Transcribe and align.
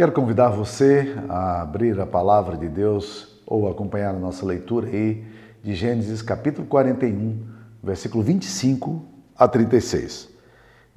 Quero 0.00 0.12
convidar 0.12 0.48
você 0.48 1.14
a 1.28 1.60
abrir 1.60 2.00
a 2.00 2.06
palavra 2.06 2.56
de 2.56 2.66
Deus 2.66 3.38
ou 3.46 3.68
acompanhar 3.68 4.14
a 4.14 4.18
nossa 4.18 4.46
leitura 4.46 4.86
aí 4.86 5.22
de 5.62 5.74
Gênesis 5.74 6.22
capítulo 6.22 6.66
41, 6.66 7.46
versículo 7.82 8.24
25 8.24 9.04
a 9.36 9.46
36. 9.46 10.30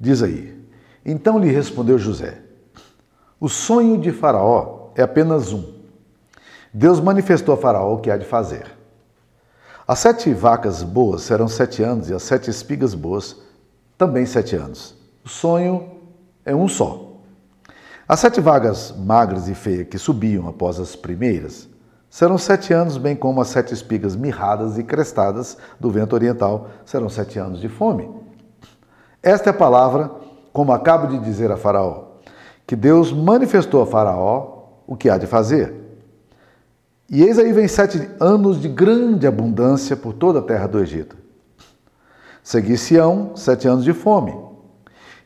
Diz 0.00 0.22
aí: 0.22 0.58
Então 1.04 1.38
lhe 1.38 1.50
respondeu 1.50 1.98
José: 1.98 2.38
O 3.38 3.46
sonho 3.46 3.98
de 3.98 4.10
Faraó 4.10 4.88
é 4.94 5.02
apenas 5.02 5.52
um. 5.52 5.74
Deus 6.72 6.98
manifestou 6.98 7.54
a 7.54 7.58
Faraó 7.58 7.96
o 7.96 8.00
que 8.00 8.10
há 8.10 8.16
de 8.16 8.24
fazer. 8.24 8.64
As 9.86 9.98
sete 9.98 10.32
vacas 10.32 10.82
boas 10.82 11.20
serão 11.20 11.46
sete 11.46 11.82
anos 11.82 12.08
e 12.08 12.14
as 12.14 12.22
sete 12.22 12.48
espigas 12.48 12.94
boas 12.94 13.36
também 13.98 14.24
sete 14.24 14.56
anos. 14.56 14.96
O 15.22 15.28
sonho 15.28 15.90
é 16.42 16.56
um 16.56 16.66
só. 16.66 17.13
As 18.06 18.20
sete 18.20 18.38
vagas 18.38 18.92
magras 18.98 19.48
e 19.48 19.54
feias 19.54 19.88
que 19.88 19.96
subiam 19.96 20.46
após 20.46 20.78
as 20.78 20.94
primeiras 20.94 21.66
serão 22.10 22.36
sete 22.36 22.72
anos, 22.72 22.98
bem 22.98 23.16
como 23.16 23.40
as 23.40 23.48
sete 23.48 23.72
espigas 23.72 24.14
mirradas 24.14 24.76
e 24.76 24.84
crestadas 24.84 25.56
do 25.80 25.90
vento 25.90 26.12
oriental 26.12 26.68
serão 26.84 27.08
sete 27.08 27.38
anos 27.38 27.60
de 27.60 27.68
fome. 27.68 28.08
Esta 29.22 29.48
é 29.48 29.52
a 29.52 29.56
palavra, 29.56 30.10
como 30.52 30.70
acabo 30.70 31.06
de 31.06 31.18
dizer 31.18 31.50
a 31.50 31.56
Faraó, 31.56 32.18
que 32.66 32.76
Deus 32.76 33.10
manifestou 33.10 33.82
a 33.82 33.86
Faraó 33.86 34.64
o 34.86 34.96
que 34.96 35.08
há 35.08 35.16
de 35.16 35.26
fazer. 35.26 35.74
E 37.10 37.22
eis 37.22 37.38
aí 37.38 37.54
vem 37.54 37.66
sete 37.66 38.06
anos 38.20 38.60
de 38.60 38.68
grande 38.68 39.26
abundância 39.26 39.96
por 39.96 40.12
toda 40.12 40.40
a 40.40 40.42
terra 40.42 40.66
do 40.66 40.78
Egito. 40.78 41.16
Seguir-se-ão 42.42 43.34
sete 43.34 43.66
anos 43.66 43.82
de 43.82 43.94
fome, 43.94 44.36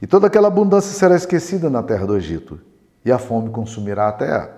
e 0.01 0.07
toda 0.07 0.29
aquela 0.29 0.47
abundância 0.47 0.93
será 0.93 1.17
esquecida 1.17 1.69
na 1.69 1.83
terra 1.83 2.07
do 2.07 2.17
Egito, 2.17 2.68
e 3.09 3.13
a 3.13 3.19
fome 3.19 3.49
consumirá 3.49 4.09
a 4.09 4.13
terra. 4.13 4.51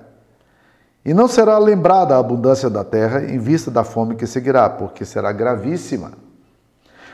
E 1.04 1.14
não 1.14 1.28
será 1.28 1.56
lembrada 1.56 2.16
a 2.16 2.18
abundância 2.18 2.68
da 2.68 2.84
terra 2.84 3.22
em 3.22 3.38
vista 3.38 3.70
da 3.70 3.84
fome 3.84 4.16
que 4.16 4.26
seguirá, 4.26 4.68
porque 4.68 5.04
será 5.04 5.30
gravíssima. 5.30 6.12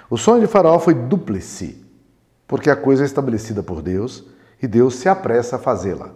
O 0.09 0.17
sonho 0.17 0.41
de 0.41 0.47
Faraó 0.47 0.78
foi 0.78 0.95
duplice, 0.95 1.84
porque 2.48 2.70
a 2.70 2.77
coisa 2.77 3.03
é 3.03 3.06
estabelecida 3.06 3.62
por 3.62 3.83
Deus 3.83 4.25
e 4.62 4.67
Deus 4.67 4.97
se 4.97 5.09
apressa 5.09 5.56
a 5.56 5.59
fazê-la. 5.59 6.11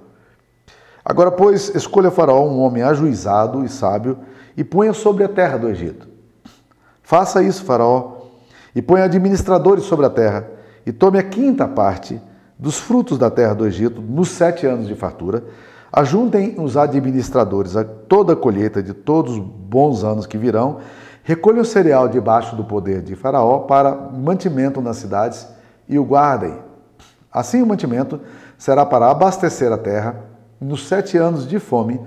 Agora, 1.05 1.31
pois, 1.31 1.75
escolha 1.75 2.11
Faraó 2.11 2.49
um 2.49 2.61
homem 2.61 2.83
ajuizado 2.83 3.63
e 3.65 3.69
sábio 3.69 4.19
e 4.57 4.65
ponha 4.65 4.95
sobre 4.95 5.23
a 5.23 5.29
terra 5.29 5.59
do 5.59 5.69
Egito. 5.69 6.09
Faça 7.03 7.43
isso, 7.43 7.65
Faraó, 7.65 8.23
e 8.75 8.81
ponha 8.81 9.05
administradores 9.05 9.85
sobre 9.85 10.07
a 10.07 10.11
terra, 10.11 10.49
e 10.87 10.93
tome 10.93 11.19
a 11.19 11.23
quinta 11.23 11.69
parte 11.69 12.21
dos 12.61 12.79
frutos 12.79 13.17
da 13.17 13.31
terra 13.31 13.55
do 13.55 13.67
Egito 13.67 14.03
nos 14.03 14.29
sete 14.29 14.67
anos 14.67 14.87
de 14.87 14.95
fartura, 14.95 15.43
ajuntem 15.91 16.55
os 16.59 16.77
administradores 16.77 17.75
a 17.75 17.83
toda 17.83 18.35
a 18.35 18.37
colheita 18.37 18.83
de 18.83 18.93
todos 18.93 19.33
os 19.33 19.39
bons 19.39 20.05
anos 20.05 20.27
que 20.27 20.37
virão, 20.37 20.79
recolham 21.25 21.63
o 21.63 21.65
cereal 21.65 22.07
debaixo 22.07 22.55
do 22.55 22.63
poder 22.63 23.01
de 23.01 23.17
Faraó 23.17 23.61
para 23.61 23.95
mantimento 23.95 24.83
nas 24.83 24.99
cidades 24.99 25.49
e 25.89 25.99
o 25.99 26.05
guardem. 26.05 26.59
Assim 27.33 27.63
o 27.63 27.67
mantimento 27.67 28.21
será 28.59 28.85
para 28.85 29.11
abastecer 29.11 29.73
a 29.73 29.79
terra 29.79 30.23
nos 30.61 30.87
sete 30.87 31.17
anos 31.17 31.49
de 31.49 31.59
fome 31.59 31.99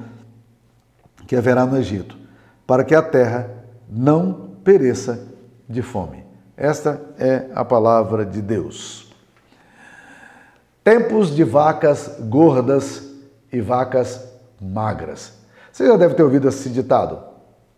que 1.26 1.36
haverá 1.36 1.66
no 1.66 1.78
Egito, 1.78 2.16
para 2.68 2.84
que 2.84 2.94
a 2.94 3.02
terra 3.02 3.50
não 3.90 4.52
pereça 4.64 5.20
de 5.68 5.82
fome. 5.82 6.24
Esta 6.56 7.02
é 7.18 7.48
a 7.56 7.66
palavra 7.66 8.24
de 8.24 8.42
Deus. 8.42 9.03
Tempos 10.84 11.34
de 11.34 11.46
vacas 11.46 12.18
gordas 12.20 13.10
e 13.54 13.62
vacas 13.62 14.28
magras. 14.62 15.32
Você 15.72 15.88
já 15.88 15.96
deve 15.96 16.14
ter 16.14 16.24
ouvido 16.24 16.50
esse 16.50 16.68
ditado. 16.70 17.20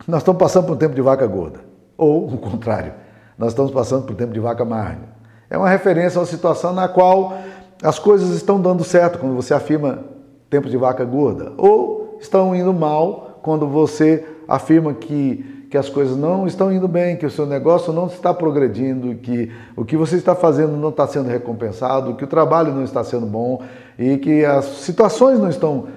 Nós 0.08 0.22
estamos 0.22 0.40
passando 0.40 0.66
por 0.66 0.74
um 0.74 0.78
tempo 0.78 0.96
de 0.96 1.02
vaca 1.04 1.28
gorda. 1.28 1.60
Ou, 1.96 2.26
o 2.26 2.38
contrário, 2.40 2.94
nós 3.38 3.50
estamos 3.52 3.72
passando 3.72 4.06
por 4.06 4.14
um 4.14 4.16
tempo 4.16 4.34
de 4.34 4.40
vaca 4.40 4.66
magra. 4.66 5.08
É 5.52 5.56
uma 5.56 5.70
referência 5.70 6.18
a 6.18 6.22
uma 6.22 6.26
situação 6.26 6.74
na 6.74 6.88
qual 6.88 7.38
as 7.84 8.00
coisas 8.00 8.32
estão 8.32 8.60
dando 8.60 8.84
certo 8.84 9.20
quando 9.20 9.36
você 9.36 9.54
afirma 9.54 10.00
tempo 10.50 10.68
de 10.68 10.76
vaca 10.76 11.06
gorda. 11.06 11.54
Ou 11.58 12.18
estão 12.20 12.56
indo 12.56 12.74
mal 12.74 13.40
quando 13.44 13.68
você 13.68 14.26
afirma 14.48 14.96
que 14.96 15.65
que 15.76 15.80
as 15.80 15.90
coisas 15.90 16.16
não 16.16 16.48
estão 16.48 16.72
indo 16.72 16.88
bem, 16.88 17.18
que 17.18 17.26
o 17.26 17.30
seu 17.30 17.46
negócio 17.46 17.92
não 17.92 18.08
está 18.08 18.34
progredindo, 18.34 19.14
que 19.16 19.52
o 19.76 19.84
que 19.84 19.98
você 19.98 20.16
está 20.16 20.34
fazendo 20.34 20.78
não 20.78 20.88
está 20.88 21.06
sendo 21.06 21.28
recompensado, 21.28 22.16
que 22.16 22.24
o 22.24 22.28
trabalho 22.28 22.74
não 22.74 22.82
está 22.82 23.04
sendo 23.04 23.26
bom 23.26 23.62
e 24.00 24.16
que 24.18 24.46
as 24.46 24.64
situações 24.64 25.38
não 25.38 25.50
estão 25.50 25.88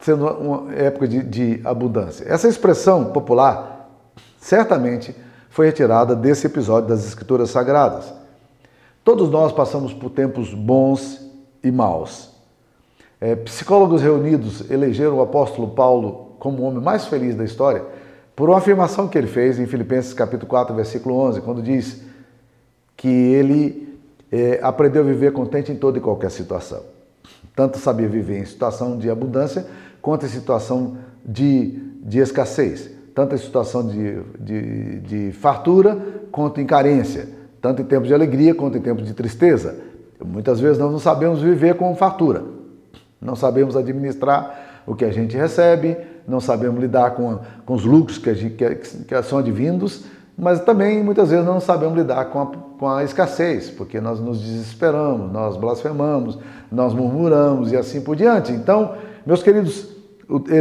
sendo 0.00 0.26
uma 0.26 0.74
época 0.74 1.08
de, 1.08 1.22
de 1.22 1.60
abundância. 1.64 2.26
Essa 2.28 2.46
expressão 2.46 3.06
popular 3.06 3.88
certamente 4.38 5.16
foi 5.48 5.64
retirada 5.64 6.14
desse 6.14 6.46
episódio 6.46 6.90
das 6.90 7.06
Escrituras 7.06 7.48
Sagradas. 7.48 8.12
Todos 9.02 9.30
nós 9.30 9.50
passamos 9.50 9.94
por 9.94 10.10
tempos 10.10 10.52
bons 10.52 11.26
e 11.64 11.72
maus. 11.72 12.32
É, 13.18 13.34
psicólogos 13.34 14.02
reunidos 14.02 14.70
elegeram 14.70 15.16
o 15.16 15.22
apóstolo 15.22 15.68
Paulo 15.68 16.32
como 16.38 16.58
o 16.58 16.66
homem 16.66 16.82
mais 16.82 17.06
feliz 17.06 17.34
da 17.34 17.44
história 17.44 18.01
por 18.34 18.48
uma 18.48 18.58
afirmação 18.58 19.08
que 19.08 19.18
ele 19.18 19.26
fez 19.26 19.58
em 19.58 19.66
Filipenses 19.66 20.14
capítulo 20.14 20.48
4, 20.48 20.74
versículo 20.74 21.16
11, 21.16 21.40
quando 21.42 21.62
diz 21.62 22.02
que 22.96 23.08
ele 23.08 23.98
é, 24.30 24.58
aprendeu 24.62 25.02
a 25.02 25.04
viver 25.04 25.32
contente 25.32 25.70
em 25.70 25.76
toda 25.76 25.98
e 25.98 26.00
qualquer 26.00 26.30
situação. 26.30 26.82
Tanto 27.54 27.78
sabia 27.78 28.08
viver 28.08 28.38
em 28.38 28.44
situação 28.44 28.96
de 28.96 29.10
abundância, 29.10 29.66
quanto 30.00 30.24
em 30.24 30.28
situação 30.28 30.96
de, 31.24 31.78
de 32.02 32.18
escassez. 32.18 32.90
Tanto 33.14 33.34
em 33.34 33.38
situação 33.38 33.86
de, 33.86 34.22
de, 34.40 35.00
de 35.00 35.32
fartura, 35.32 35.98
quanto 36.30 36.60
em 36.60 36.66
carência. 36.66 37.28
Tanto 37.60 37.82
em 37.82 37.84
tempos 37.84 38.08
de 38.08 38.14
alegria, 38.14 38.54
quanto 38.54 38.78
em 38.78 38.80
tempos 38.80 39.06
de 39.06 39.12
tristeza. 39.12 39.76
Muitas 40.24 40.58
vezes 40.60 40.78
nós 40.78 40.90
não 40.90 40.98
sabemos 40.98 41.42
viver 41.42 41.74
com 41.74 41.94
fartura. 41.94 42.42
Não 43.20 43.36
sabemos 43.36 43.76
administrar 43.76 44.82
o 44.86 44.94
que 44.94 45.04
a 45.04 45.12
gente 45.12 45.36
recebe, 45.36 45.96
não 46.26 46.40
sabemos 46.40 46.80
lidar 46.80 47.12
com, 47.12 47.38
com 47.64 47.74
os 47.74 47.84
lucros 47.84 48.18
que, 48.18 48.34
gente, 48.34 48.54
que, 48.54 48.74
que, 48.74 49.22
são 49.22 49.38
advindos, 49.38 50.04
mas 50.36 50.60
também 50.60 51.02
muitas 51.02 51.30
vezes 51.30 51.44
não 51.44 51.60
sabemos 51.60 51.96
lidar 51.96 52.26
com 52.26 52.42
a, 52.42 52.46
com 52.46 52.88
a 52.88 53.04
escassez, 53.04 53.70
porque 53.70 54.00
nós 54.00 54.18
nos 54.20 54.40
desesperamos, 54.40 55.30
nós 55.32 55.56
blasfemamos, 55.56 56.38
nós 56.70 56.94
murmuramos 56.94 57.72
e 57.72 57.76
assim 57.76 58.00
por 58.00 58.16
diante. 58.16 58.52
Então, 58.52 58.94
meus 59.26 59.42
queridos, 59.42 59.88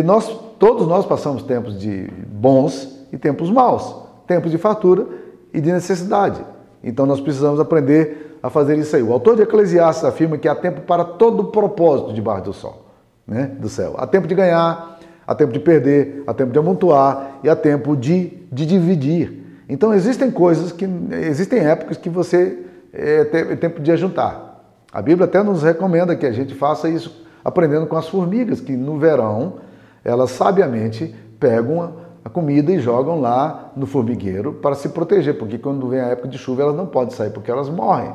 nós, 0.03 0.27
todos 0.59 0.87
nós 0.87 1.05
passamos 1.05 1.43
tempos 1.43 1.79
de 1.79 2.09
bons 2.27 3.05
e 3.11 3.17
tempos 3.17 3.49
maus, 3.49 3.95
tempos 4.27 4.51
de 4.51 4.57
fatura 4.57 5.07
e 5.53 5.61
de 5.61 5.71
necessidade. 5.71 6.43
Então 6.83 7.05
nós 7.05 7.21
precisamos 7.21 7.59
aprender 7.59 8.37
a 8.41 8.49
fazer 8.49 8.77
isso 8.77 8.95
aí. 8.95 9.03
O 9.03 9.13
autor 9.13 9.35
de 9.35 9.43
Eclesiastes 9.43 10.03
afirma 10.03 10.37
que 10.37 10.47
há 10.47 10.55
tempo 10.55 10.81
para 10.81 11.03
todo 11.03 11.45
propósito 11.45 12.13
debaixo 12.13 12.45
do 12.45 12.53
sol, 12.53 12.85
né, 13.25 13.51
do 13.59 13.69
céu. 13.69 13.95
Há 13.97 14.07
tempo 14.07 14.27
de 14.27 14.33
ganhar, 14.33 14.90
há 15.25 15.35
tempo 15.35 15.53
de 15.53 15.59
perder, 15.59 16.23
há 16.27 16.33
tempo 16.33 16.51
de 16.51 16.59
amontoar 16.59 17.39
e 17.43 17.49
há 17.49 17.55
tempo 17.55 17.95
de, 17.95 18.45
de 18.51 18.65
dividir. 18.65 19.63
Então 19.67 19.93
existem 19.93 20.29
coisas 20.29 20.71
que 20.71 20.87
existem 21.23 21.59
épocas 21.59 21.97
que 21.97 22.09
você 22.09 22.59
é, 22.93 23.27
é 23.31 23.55
tempo 23.55 23.79
de 23.81 23.91
ajuntar. 23.91 24.63
A 24.91 25.01
Bíblia 25.01 25.25
até 25.25 25.41
nos 25.41 25.63
recomenda 25.63 26.15
que 26.15 26.25
a 26.25 26.31
gente 26.31 26.53
faça 26.53 26.89
isso 26.89 27.25
aprendendo 27.43 27.87
com 27.87 27.95
as 27.95 28.07
formigas, 28.07 28.59
que 28.59 28.75
no 28.75 28.99
verão 28.99 29.55
elas 30.03 30.31
sabiamente 30.31 31.15
pegam 31.39 31.93
a 32.23 32.29
comida 32.29 32.71
e 32.71 32.79
jogam 32.79 33.19
lá 33.19 33.71
no 33.75 33.85
formigueiro 33.85 34.53
para 34.53 34.75
se 34.75 34.89
proteger, 34.89 35.37
porque 35.37 35.57
quando 35.57 35.87
vem 35.87 35.99
a 35.99 36.07
época 36.07 36.27
de 36.27 36.37
chuva 36.37 36.63
elas 36.63 36.75
não 36.75 36.85
podem 36.85 37.15
sair 37.15 37.31
porque 37.31 37.49
elas 37.49 37.69
morrem. 37.69 38.13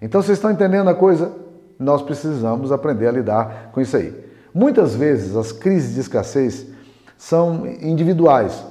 Então 0.00 0.22
vocês 0.22 0.38
estão 0.38 0.50
entendendo 0.50 0.88
a 0.88 0.94
coisa? 0.94 1.32
Nós 1.78 2.00
precisamos 2.00 2.72
aprender 2.72 3.08
a 3.08 3.12
lidar 3.12 3.70
com 3.72 3.80
isso 3.80 3.96
aí. 3.96 4.14
Muitas 4.54 4.94
vezes 4.94 5.34
as 5.34 5.50
crises 5.50 5.94
de 5.94 6.00
escassez 6.00 6.66
são 7.16 7.66
individuais, 7.66 8.64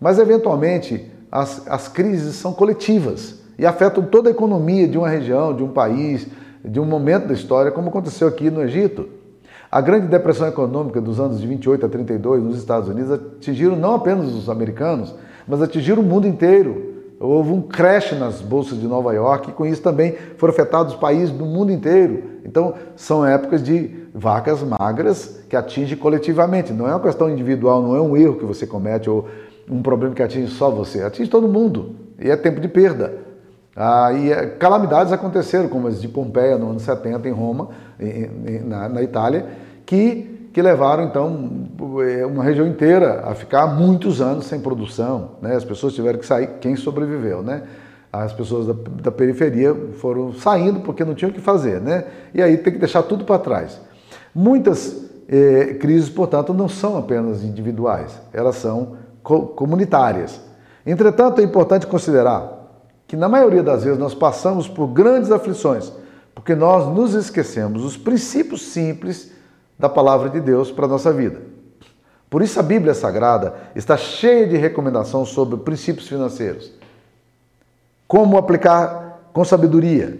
mas 0.00 0.18
eventualmente 0.18 1.10
as, 1.30 1.66
as 1.68 1.88
crises 1.88 2.34
são 2.36 2.52
coletivas 2.52 3.38
e 3.58 3.66
afetam 3.66 4.04
toda 4.04 4.28
a 4.28 4.32
economia 4.32 4.88
de 4.88 4.98
uma 4.98 5.08
região, 5.08 5.54
de 5.54 5.62
um 5.62 5.68
país, 5.68 6.26
de 6.64 6.80
um 6.80 6.84
momento 6.84 7.28
da 7.28 7.34
história, 7.34 7.70
como 7.70 7.88
aconteceu 7.88 8.26
aqui 8.26 8.50
no 8.50 8.62
Egito. 8.62 9.08
A 9.70 9.80
grande 9.80 10.06
depressão 10.06 10.48
econômica 10.48 11.00
dos 11.00 11.20
anos 11.20 11.40
de 11.40 11.46
28 11.46 11.84
a 11.84 11.88
32 11.88 12.42
nos 12.42 12.58
Estados 12.58 12.88
Unidos 12.88 13.12
atingiram 13.12 13.76
não 13.76 13.94
apenas 13.94 14.32
os 14.32 14.48
americanos, 14.48 15.14
mas 15.46 15.60
atingiram 15.60 16.02
o 16.02 16.06
mundo 16.06 16.26
inteiro. 16.26 16.97
Houve 17.20 17.50
um 17.50 17.60
crash 17.60 18.12
nas 18.12 18.40
bolsas 18.40 18.80
de 18.80 18.86
Nova 18.86 19.12
York 19.12 19.50
e 19.50 19.52
com 19.52 19.66
isso 19.66 19.82
também 19.82 20.14
foram 20.36 20.52
afetados 20.52 20.94
os 20.94 21.00
países 21.00 21.30
do 21.30 21.44
mundo 21.44 21.72
inteiro. 21.72 22.22
Então, 22.44 22.74
são 22.94 23.26
épocas 23.26 23.62
de 23.62 24.06
vacas 24.14 24.62
magras 24.62 25.40
que 25.48 25.56
atinge 25.56 25.96
coletivamente. 25.96 26.72
Não 26.72 26.86
é 26.86 26.90
uma 26.90 27.00
questão 27.00 27.28
individual, 27.28 27.82
não 27.82 27.96
é 27.96 28.00
um 28.00 28.16
erro 28.16 28.36
que 28.36 28.44
você 28.44 28.66
comete 28.66 29.10
ou 29.10 29.28
um 29.68 29.82
problema 29.82 30.14
que 30.14 30.22
atinge 30.22 30.52
só 30.52 30.70
você, 30.70 31.02
atinge 31.02 31.28
todo 31.28 31.48
mundo. 31.48 31.96
E 32.20 32.30
é 32.30 32.36
tempo 32.36 32.60
de 32.60 32.68
perda. 32.68 33.26
Ah, 33.74 34.12
e 34.12 34.32
é, 34.32 34.46
calamidades 34.46 35.12
aconteceram, 35.12 35.68
como 35.68 35.86
as 35.86 36.00
de 36.00 36.08
Pompeia 36.08 36.58
no 36.58 36.70
ano 36.70 36.80
70 36.80 37.28
em 37.28 37.32
Roma, 37.32 37.68
na, 38.64 38.88
na, 38.88 39.02
Itália, 39.02 39.46
que, 39.86 40.37
que 40.58 40.62
levaram 40.62 41.04
então 41.04 41.68
é, 42.04 42.26
uma 42.26 42.42
região 42.42 42.66
inteira 42.66 43.22
a 43.24 43.32
ficar 43.32 43.68
muitos 43.68 44.20
anos 44.20 44.46
sem 44.46 44.58
produção. 44.58 45.36
Né? 45.40 45.54
As 45.54 45.64
pessoas 45.64 45.94
tiveram 45.94 46.18
que 46.18 46.26
sair, 46.26 46.58
quem 46.60 46.74
sobreviveu, 46.74 47.44
né? 47.44 47.62
As 48.12 48.32
pessoas 48.32 48.66
da, 48.66 48.74
da 49.02 49.12
periferia 49.12 49.72
foram 50.00 50.32
saindo 50.32 50.80
porque 50.80 51.04
não 51.04 51.14
tinham 51.14 51.30
o 51.30 51.32
que 51.32 51.40
fazer, 51.40 51.80
né? 51.80 52.06
E 52.34 52.42
aí 52.42 52.56
tem 52.56 52.72
que 52.72 52.78
deixar 52.80 53.04
tudo 53.04 53.24
para 53.24 53.38
trás. 53.38 53.80
Muitas 54.34 55.08
eh, 55.28 55.76
crises, 55.78 56.08
portanto, 56.08 56.52
não 56.52 56.68
são 56.68 56.98
apenas 56.98 57.44
individuais, 57.44 58.20
elas 58.32 58.56
são 58.56 58.96
co 59.22 59.42
comunitárias. 59.42 60.40
Entretanto, 60.84 61.40
é 61.40 61.44
importante 61.44 61.86
considerar 61.86 62.82
que 63.06 63.14
na 63.14 63.28
maioria 63.28 63.62
das 63.62 63.84
vezes 63.84 63.98
nós 63.98 64.12
passamos 64.12 64.66
por 64.66 64.88
grandes 64.88 65.30
aflições, 65.30 65.92
porque 66.34 66.56
nós 66.56 66.92
nos 66.92 67.14
esquecemos 67.14 67.84
os 67.84 67.96
princípios 67.96 68.62
simples 68.62 69.37
da 69.78 69.88
palavra 69.88 70.28
de 70.28 70.40
Deus 70.40 70.70
para 70.70 70.86
a 70.86 70.88
nossa 70.88 71.12
vida. 71.12 71.40
Por 72.28 72.42
isso 72.42 72.58
a 72.60 72.62
Bíblia 72.62 72.94
Sagrada 72.94 73.54
está 73.74 73.96
cheia 73.96 74.46
de 74.46 74.56
recomendações 74.56 75.28
sobre 75.28 75.56
princípios 75.58 76.08
financeiros. 76.08 76.72
Como 78.06 78.36
aplicar 78.36 79.30
com 79.32 79.44
sabedoria, 79.44 80.18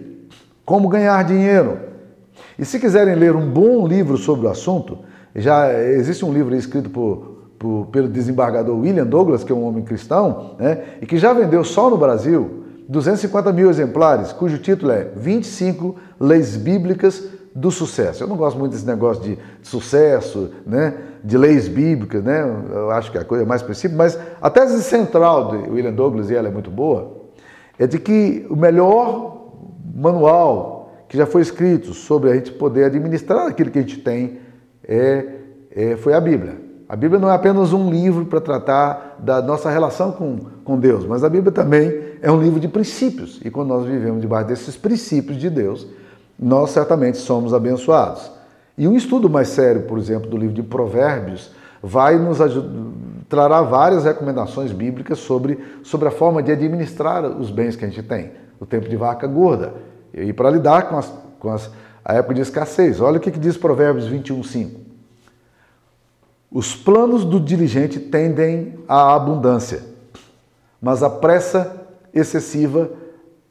como 0.65 0.87
ganhar 0.87 1.23
dinheiro. 1.23 1.79
E 2.57 2.65
se 2.65 2.79
quiserem 2.79 3.15
ler 3.15 3.35
um 3.35 3.49
bom 3.49 3.87
livro 3.87 4.17
sobre 4.17 4.47
o 4.47 4.49
assunto, 4.49 4.99
já 5.35 5.71
existe 5.73 6.25
um 6.25 6.33
livro 6.33 6.55
escrito 6.55 6.89
por, 6.89 7.39
por, 7.59 7.87
pelo 7.87 8.07
desembargador 8.07 8.77
William 8.77 9.05
Douglas, 9.05 9.43
que 9.43 9.51
é 9.51 9.55
um 9.55 9.65
homem 9.65 9.83
cristão, 9.83 10.55
né, 10.57 10.83
e 11.01 11.05
que 11.05 11.17
já 11.17 11.33
vendeu 11.33 11.63
só 11.63 11.89
no 11.89 11.97
Brasil 11.97 12.63
250 12.87 13.53
mil 13.53 13.69
exemplares, 13.69 14.31
cujo 14.31 14.57
título 14.57 14.91
é 14.91 15.09
25 15.15 15.95
Leis 16.19 16.55
Bíblicas 16.55 17.23
do 17.55 17.71
sucesso. 17.71 18.23
Eu 18.23 18.27
não 18.27 18.37
gosto 18.37 18.57
muito 18.57 18.71
desse 18.71 18.85
negócio 18.85 19.23
de 19.23 19.37
sucesso, 19.61 20.51
né, 20.65 20.95
de 21.23 21.37
leis 21.37 21.67
bíblicas, 21.67 22.23
né? 22.23 22.41
Eu 22.71 22.91
acho 22.91 23.11
que 23.11 23.17
é 23.17 23.21
a 23.21 23.25
coisa 23.25 23.45
mais 23.45 23.61
específica, 23.61 23.97
mas 23.97 24.17
a 24.41 24.49
tese 24.49 24.81
central 24.83 25.49
de 25.49 25.69
William 25.69 25.91
Douglas, 25.91 26.29
e 26.29 26.35
ela 26.35 26.47
é 26.47 26.51
muito 26.51 26.69
boa, 26.69 27.19
é 27.77 27.87
de 27.87 27.99
que 27.99 28.45
o 28.49 28.55
melhor 28.55 29.51
manual 29.95 30.91
que 31.07 31.17
já 31.17 31.25
foi 31.25 31.41
escrito 31.41 31.93
sobre 31.93 32.29
a 32.29 32.35
gente 32.35 32.51
poder 32.51 32.85
administrar 32.85 33.47
aquilo 33.47 33.71
que 33.71 33.79
a 33.79 33.81
gente 33.81 33.97
tem 33.97 34.39
é, 34.83 35.25
é 35.71 35.97
foi 35.97 36.13
a 36.13 36.21
Bíblia. 36.21 36.69
A 36.87 36.95
Bíblia 36.95 37.19
não 37.19 37.29
é 37.29 37.35
apenas 37.35 37.71
um 37.73 37.89
livro 37.89 38.25
para 38.25 38.41
tratar 38.41 39.17
da 39.19 39.41
nossa 39.41 39.69
relação 39.69 40.11
com, 40.11 40.37
com 40.63 40.79
Deus, 40.79 41.05
mas 41.05 41.23
a 41.23 41.29
Bíblia 41.29 41.51
também 41.51 42.09
é 42.21 42.31
um 42.31 42.41
livro 42.41 42.59
de 42.59 42.67
princípios. 42.67 43.39
E 43.43 43.51
quando 43.51 43.69
nós 43.69 43.85
vivemos 43.85 44.21
debaixo 44.21 44.47
desses 44.47 44.75
princípios 44.75 45.37
de 45.37 45.49
Deus, 45.49 45.87
nós 46.39 46.71
certamente 46.71 47.17
somos 47.17 47.53
abençoados. 47.53 48.31
E 48.77 48.87
um 48.87 48.95
estudo 48.95 49.29
mais 49.29 49.49
sério, 49.49 49.81
por 49.83 49.97
exemplo, 49.97 50.29
do 50.29 50.37
livro 50.37 50.53
de 50.55 50.63
Provérbios, 50.63 51.51
vai 51.83 52.17
nos 52.17 52.39
trará 53.27 53.61
várias 53.61 54.05
recomendações 54.05 54.71
bíblicas 54.71 55.19
sobre, 55.19 55.59
sobre 55.83 56.07
a 56.07 56.11
forma 56.11 56.41
de 56.41 56.51
administrar 56.51 57.25
os 57.25 57.51
bens 57.51 57.75
que 57.75 57.85
a 57.85 57.89
gente 57.89 58.01
tem. 58.01 58.31
O 58.59 58.65
tempo 58.65 58.87
de 58.87 58.95
vaca 58.95 59.27
gorda. 59.27 59.73
E 60.13 60.33
para 60.33 60.49
lidar 60.49 60.89
com, 60.89 60.97
as, 60.97 61.13
com 61.39 61.51
as, 61.51 61.69
a 62.03 62.15
época 62.15 62.33
de 62.33 62.41
escassez. 62.41 62.99
Olha 62.99 63.17
o 63.17 63.19
que, 63.19 63.31
que 63.31 63.39
diz 63.39 63.57
Provérbios 63.57 64.07
21, 64.07 64.43
5. 64.43 64.79
Os 66.51 66.75
planos 66.75 67.23
do 67.23 67.39
diligente 67.39 67.99
tendem 67.99 68.79
à 68.87 69.13
abundância, 69.13 69.83
mas 70.81 71.03
a 71.03 71.09
pressa 71.09 71.85
excessiva 72.11 72.89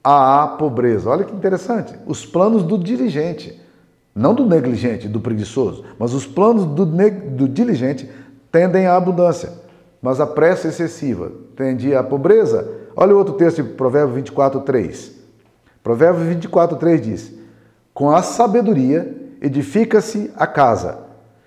à 0.03 0.47
pobreza. 0.59 1.11
Olha 1.11 1.25
que 1.25 1.35
interessante. 1.35 1.95
Os 2.07 2.25
planos 2.25 2.63
do 2.63 2.79
diligente, 2.79 3.61
não 4.15 4.35
do 4.35 4.47
negligente, 4.47 5.09
do 5.09 5.21
preguiçoso, 5.21 5.85
mas 5.99 6.15
os 6.15 6.27
planos 6.27 6.65
do, 6.65 6.85
do 6.85 7.49
diligente 7.49 8.11
tendem 8.51 8.87
à 8.87 8.97
abundância, 8.97 9.53
mas 10.01 10.21
a 10.21 10.27
pressa 10.27 10.69
excessiva 10.69 11.33
tende 11.57 11.95
à 11.95 12.03
pobreza. 12.03 12.69
Olha 12.97 13.15
o 13.15 13.19
outro 13.19 13.35
texto 13.35 13.63
de 13.63 13.69
Provérbios 13.71 14.17
24, 14.17 14.61
3. 14.61 15.13
Provérbios 15.83 16.27
24, 16.27 16.77
3 16.77 17.01
diz: 17.01 17.35
Com 17.95 18.11
a 18.11 18.23
sabedoria 18.23 19.17
edifica-se 19.41 20.33
a 20.37 20.47
casa, 20.47 20.99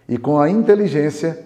e 0.08 0.18
com 0.18 0.40
a 0.40 0.50
inteligência 0.50 1.40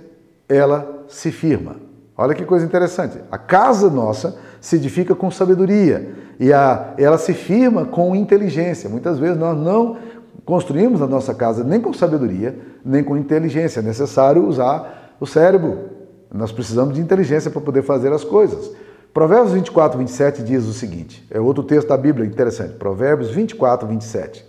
ela 0.48 1.06
se 1.08 1.32
firma. 1.32 1.78
Olha 2.18 2.34
que 2.34 2.46
coisa 2.46 2.66
interessante. 2.66 3.20
A 3.32 3.38
casa 3.38 3.90
nossa 3.90 4.38
se 4.62 4.78
edifica 4.78 5.14
com 5.14 5.30
sabedoria 5.30 6.25
e 6.40 6.52
a, 6.52 6.94
ela 6.98 7.18
se 7.18 7.34
firma 7.34 7.86
com 7.86 8.16
inteligência. 8.16 8.90
Muitas 8.90 9.20
vezes 9.20 9.38
nós 9.38 9.58
não 9.58 9.98
construímos 10.46 11.02
a 11.02 11.08
nossa 11.08 11.34
casa 11.34 11.64
nem 11.64 11.82
com 11.82 11.94
sabedoria, 11.94 12.58
nem 12.84 13.04
com 13.04 13.18
inteligência. 13.18 13.80
É 13.80 13.84
necessário 13.84 14.46
usar 14.46 15.16
o 15.20 15.26
cérebro. 15.26 15.90
Nós 16.34 16.52
precisamos 16.52 16.96
de 16.96 17.02
inteligência 17.02 17.50
para 17.50 17.62
poder 17.62 17.82
fazer 17.82 18.12
as 18.12 18.24
coisas. 18.24 18.72
Provérbios 19.14 19.54
24, 19.54 19.98
27 19.98 20.44
diz 20.44 20.66
o 20.66 20.74
seguinte: 20.74 21.26
é 21.32 21.40
outro 21.40 21.64
texto 21.64 21.88
da 21.88 21.98
Bíblia 21.98 22.28
interessante. 22.28 22.74
Provérbios 22.74 23.32
24, 23.32 23.88
27. 23.88 24.46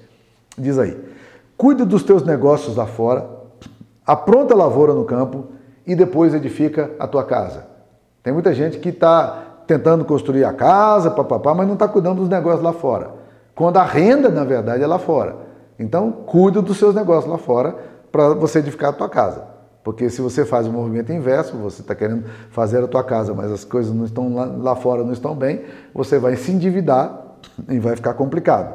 Diz 0.59 0.79
aí: 0.79 0.99
Cuide 1.56 1.85
dos 1.85 2.03
teus 2.03 2.25
negócios 2.25 2.77
lá 2.77 2.87
fora, 2.87 3.31
apronta 4.05 4.55
a 4.55 4.56
lavoura 4.56 4.93
no 4.93 5.05
campo 5.05 5.47
e 5.87 5.94
depois 5.94 6.35
edifica 6.35 6.91
a 6.99 7.06
tua 7.06 7.23
casa. 7.23 7.67
Tem 8.23 8.32
muita 8.32 8.53
gente 8.53 8.79
que 8.79 8.89
está 8.89 9.45
tentando 9.67 10.05
construir 10.05 10.45
a 10.45 10.53
casa, 10.53 11.11
papapá, 11.11 11.55
mas 11.55 11.67
não 11.67 11.75
está 11.75 11.89
cuidando 11.89 12.21
dos 12.21 12.29
negócios 12.29 12.63
lá 12.63 12.73
fora. 12.73 13.11
Quando 13.55 13.79
a 13.79 13.85
renda, 13.85 14.29
na 14.29 14.45
verdade, 14.45 14.83
é 14.83 14.87
lá 14.87 14.99
fora. 14.99 15.37
Então, 15.79 16.11
cuida 16.11 16.63
dos 16.63 16.77
seus 16.77 16.95
negócios 16.95 17.31
lá 17.31 17.39
fora 17.39 17.75
para 18.13 18.35
você 18.35 18.61
edificar 18.61 18.91
a 18.91 18.93
tua 18.93 19.09
casa. 19.09 19.57
Porque 19.83 20.11
se 20.11 20.21
você 20.21 20.45
faz 20.45 20.67
o 20.67 20.73
movimento 20.73 21.13
inverso, 21.13 21.57
você 21.57 21.81
está 21.81 21.95
querendo 21.95 22.25
fazer 22.51 22.83
a 22.83 22.89
tua 22.89 23.05
casa, 23.05 23.33
mas 23.33 23.53
as 23.53 23.65
coisas 23.65 23.95
não 23.95 24.05
estão 24.05 24.35
lá, 24.35 24.45
lá 24.45 24.77
fora, 24.77 25.05
não 25.05 25.13
estão 25.13 25.35
bem, 25.35 25.63
você 25.95 26.19
vai 26.19 26.35
se 26.35 26.51
endividar 26.51 27.37
e 27.69 27.79
vai 27.79 27.95
ficar 27.95 28.15
complicado. 28.15 28.75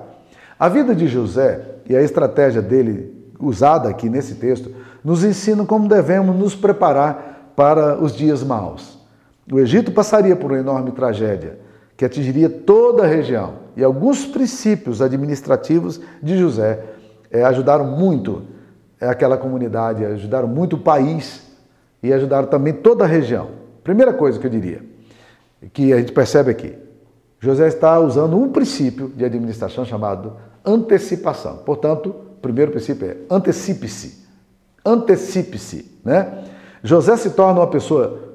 A 0.58 0.70
vida 0.70 0.96
de 0.96 1.08
José 1.08 1.80
e 1.90 1.96
a 1.96 2.02
estratégia 2.02 2.62
dele, 2.62 3.34
usada 3.40 3.90
aqui 3.90 4.10
nesse 4.10 4.36
texto, 4.36 4.72
nos 5.04 5.24
ensinam 5.24 5.66
como 5.66 5.88
devemos 5.90 6.36
nos 6.36 6.56
preparar 6.56 7.52
para 7.56 7.98
os 7.98 8.16
dias 8.16 8.44
maus. 8.44 9.01
O 9.50 9.60
Egito 9.60 9.92
passaria 9.92 10.36
por 10.36 10.52
uma 10.52 10.60
enorme 10.60 10.92
tragédia 10.92 11.60
que 11.96 12.06
atingiria 12.06 12.50
toda 12.50 13.04
a 13.04 13.08
região. 13.08 13.62
E 13.78 13.84
alguns 13.84 14.26
princípios 14.26 15.02
administrativos 15.02 16.02
de 16.22 16.38
José 16.38 16.84
é, 17.30 17.44
ajudaram 17.44 17.86
muito 17.86 18.44
é, 19.00 19.08
aquela 19.08 19.38
comunidade, 19.38 20.04
ajudaram 20.04 20.48
muito 20.48 20.76
o 20.76 20.80
país 20.80 21.44
e 22.02 22.12
ajudaram 22.12 22.48
também 22.48 22.74
toda 22.74 23.04
a 23.04 23.08
região. 23.08 23.50
Primeira 23.84 24.14
coisa 24.14 24.40
que 24.40 24.46
eu 24.46 24.52
diria, 24.52 24.84
que 25.74 25.94
a 25.94 25.98
gente 25.98 26.12
percebe 26.12 26.52
aqui, 26.52 26.76
José 27.40 27.68
está 27.68 28.00
usando 28.00 28.38
um 28.38 28.50
princípio 28.52 29.10
de 29.10 29.26
administração 29.26 29.86
chamado 29.86 30.38
antecipação. 30.66 31.58
Portanto, 31.58 32.10
o 32.10 32.42
primeiro 32.42 32.72
princípio 32.72 33.08
é 33.08 33.18
antecipe-se. 33.30 34.26
Antecipe-se. 34.86 36.00
Né? 36.04 36.46
José 36.84 37.16
se 37.18 37.32
torna 37.32 37.62
uma 37.62 37.70
pessoa 37.70 38.31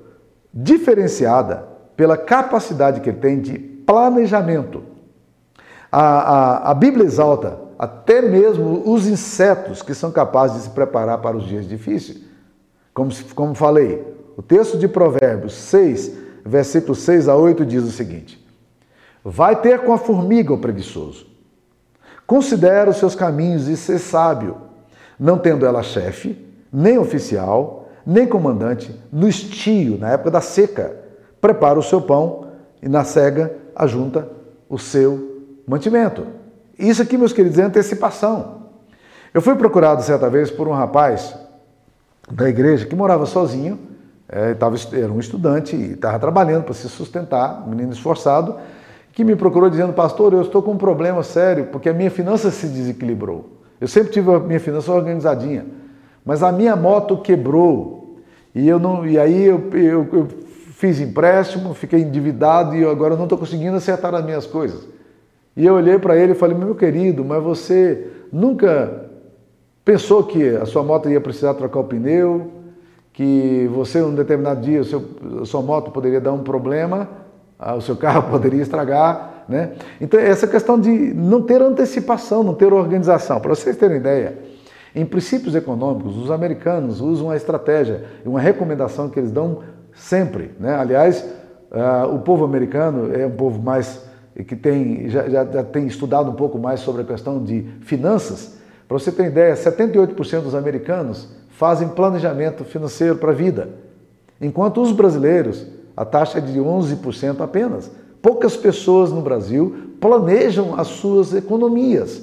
diferenciada 0.56 1.68
pela 1.94 2.16
capacidade 2.16 3.02
que 3.02 3.10
ele 3.10 3.18
tem 3.18 3.38
de 3.38 3.58
planejamento. 3.58 4.82
A, 5.92 6.00
a, 6.00 6.70
a 6.70 6.74
Bíblia 6.74 7.04
exalta 7.04 7.58
até 7.78 8.22
mesmo 8.22 8.82
os 8.90 9.06
insetos 9.06 9.82
que 9.82 9.94
são 9.94 10.10
capazes 10.10 10.56
de 10.56 10.62
se 10.62 10.70
preparar 10.70 11.18
para 11.18 11.36
os 11.36 11.44
dias 11.44 11.68
difíceis. 11.68 12.22
Como, 12.94 13.10
como 13.34 13.54
falei, 13.54 14.02
o 14.34 14.42
texto 14.42 14.78
de 14.78 14.88
Provérbios 14.88 15.52
6, 15.52 16.12
versículos 16.44 17.00
6 17.00 17.28
a 17.28 17.36
8 17.36 17.66
diz 17.66 17.84
o 17.84 17.90
seguinte: 17.90 18.42
Vai 19.22 19.60
ter 19.60 19.80
com 19.80 19.92
a 19.92 19.98
formiga 19.98 20.54
o 20.54 20.58
preguiçoso. 20.58 21.26
Considera 22.26 22.90
os 22.90 22.96
seus 22.96 23.14
caminhos 23.14 23.68
e 23.68 23.76
ser 23.76 23.98
sábio, 23.98 24.56
não 25.20 25.38
tendo 25.38 25.66
ela 25.66 25.82
chefe, 25.82 26.46
nem 26.72 26.98
oficial, 26.98 27.75
nem 28.06 28.26
comandante, 28.26 28.94
no 29.12 29.26
estio, 29.26 29.98
na 29.98 30.10
época 30.12 30.30
da 30.30 30.40
seca, 30.40 30.96
prepara 31.40 31.78
o 31.78 31.82
seu 31.82 32.00
pão 32.00 32.46
e 32.80 32.88
na 32.88 33.02
cega 33.02 33.52
ajunta 33.74 34.28
o 34.68 34.78
seu 34.78 35.42
mantimento. 35.66 36.26
Isso 36.78 37.02
aqui, 37.02 37.18
meus 37.18 37.32
queridos, 37.32 37.58
é 37.58 37.62
antecipação. 37.62 38.66
Eu 39.34 39.42
fui 39.42 39.54
procurado 39.56 40.02
certa 40.02 40.30
vez 40.30 40.50
por 40.50 40.68
um 40.68 40.72
rapaz 40.72 41.36
da 42.30 42.48
igreja 42.48 42.86
que 42.86 42.94
morava 42.94 43.26
sozinho, 43.26 43.78
é, 44.28 44.54
tava, 44.54 44.76
era 44.92 45.12
um 45.12 45.20
estudante 45.20 45.76
e 45.76 45.92
estava 45.92 46.18
trabalhando 46.18 46.64
para 46.64 46.74
se 46.74 46.88
sustentar, 46.88 47.62
um 47.66 47.70
menino 47.70 47.92
esforçado, 47.92 48.56
que 49.12 49.24
me 49.24 49.36
procurou 49.36 49.70
dizendo, 49.70 49.92
pastor, 49.92 50.32
eu 50.32 50.42
estou 50.42 50.62
com 50.62 50.72
um 50.72 50.76
problema 50.76 51.22
sério, 51.22 51.66
porque 51.66 51.88
a 51.88 51.94
minha 51.94 52.10
finança 52.10 52.50
se 52.50 52.66
desequilibrou. 52.66 53.50
Eu 53.80 53.88
sempre 53.88 54.12
tive 54.12 54.32
a 54.32 54.38
minha 54.38 54.60
finança 54.60 54.92
organizadinha, 54.92 55.66
mas 56.26 56.42
a 56.42 56.52
minha 56.52 56.76
moto 56.76 57.16
quebrou 57.16 58.18
e, 58.54 58.68
eu 58.68 58.78
não, 58.78 59.06
e 59.06 59.18
aí 59.18 59.44
eu, 59.44 59.70
eu, 59.72 60.08
eu 60.12 60.28
fiz 60.72 61.00
empréstimo, 61.00 61.72
fiquei 61.72 62.00
endividado 62.00 62.76
e 62.76 62.84
agora 62.84 63.16
não 63.16 63.24
estou 63.24 63.38
conseguindo 63.38 63.76
acertar 63.76 64.14
as 64.14 64.24
minhas 64.24 64.44
coisas. 64.44 64.86
E 65.56 65.64
eu 65.64 65.74
olhei 65.74 65.98
para 65.98 66.16
ele 66.16 66.32
e 66.32 66.34
falei, 66.34 66.58
meu 66.58 66.74
querido, 66.74 67.24
mas 67.24 67.42
você 67.42 68.10
nunca 68.30 69.06
Pensou 69.86 70.24
que 70.24 70.48
a 70.48 70.66
sua 70.66 70.82
moto 70.82 71.08
ia 71.08 71.20
precisar 71.20 71.54
trocar 71.54 71.78
o 71.78 71.84
pneu, 71.84 72.50
que 73.12 73.70
você, 73.72 74.02
um 74.02 74.12
determinado 74.12 74.60
dia, 74.60 74.82
seu, 74.82 75.00
a 75.40 75.44
sua 75.44 75.62
moto 75.62 75.92
poderia 75.92 76.20
dar 76.20 76.32
um 76.32 76.42
problema, 76.42 77.08
ah, 77.56 77.76
o 77.76 77.80
seu 77.80 77.94
carro 77.94 78.24
poderia 78.28 78.60
estragar. 78.60 79.44
Né? 79.48 79.74
Então, 80.00 80.18
essa 80.18 80.48
questão 80.48 80.76
de 80.76 80.90
não 80.90 81.40
ter 81.40 81.62
antecipação, 81.62 82.42
não 82.42 82.52
ter 82.52 82.72
organização. 82.72 83.38
Para 83.38 83.54
vocês 83.54 83.76
terem 83.76 83.98
ideia, 83.98 84.36
em 84.96 85.04
princípios 85.04 85.54
econômicos, 85.54 86.16
os 86.16 86.30
americanos 86.30 87.02
usam 87.02 87.26
uma 87.26 87.36
estratégia 87.36 88.04
e 88.24 88.28
uma 88.28 88.40
recomendação 88.40 89.10
que 89.10 89.20
eles 89.20 89.30
dão 89.30 89.58
sempre. 89.92 90.52
Né? 90.58 90.74
Aliás, 90.74 91.22
uh, 91.70 92.14
o 92.14 92.20
povo 92.20 92.46
americano 92.46 93.14
é 93.14 93.26
um 93.26 93.32
povo 93.32 93.62
mais 93.62 94.00
que 94.48 94.56
tem, 94.56 95.06
já, 95.10 95.28
já, 95.28 95.44
já 95.44 95.62
tem 95.62 95.86
estudado 95.86 96.30
um 96.30 96.34
pouco 96.34 96.58
mais 96.58 96.80
sobre 96.80 97.02
a 97.02 97.04
questão 97.04 97.44
de 97.44 97.66
finanças. 97.82 98.56
Para 98.88 98.98
você 98.98 99.12
ter 99.12 99.26
ideia, 99.26 99.54
78% 99.54 100.40
dos 100.40 100.54
americanos 100.54 101.28
fazem 101.50 101.88
planejamento 101.88 102.64
financeiro 102.64 103.16
para 103.16 103.32
a 103.32 103.34
vida, 103.34 103.68
enquanto 104.40 104.80
os 104.80 104.92
brasileiros, 104.92 105.66
a 105.94 106.06
taxa 106.06 106.38
é 106.38 106.40
de 106.40 106.58
11% 106.58 107.42
apenas. 107.42 107.90
Poucas 108.22 108.56
pessoas 108.56 109.12
no 109.12 109.20
Brasil 109.20 109.94
planejam 110.00 110.78
as 110.78 110.88
suas 110.88 111.34
economias. 111.34 112.22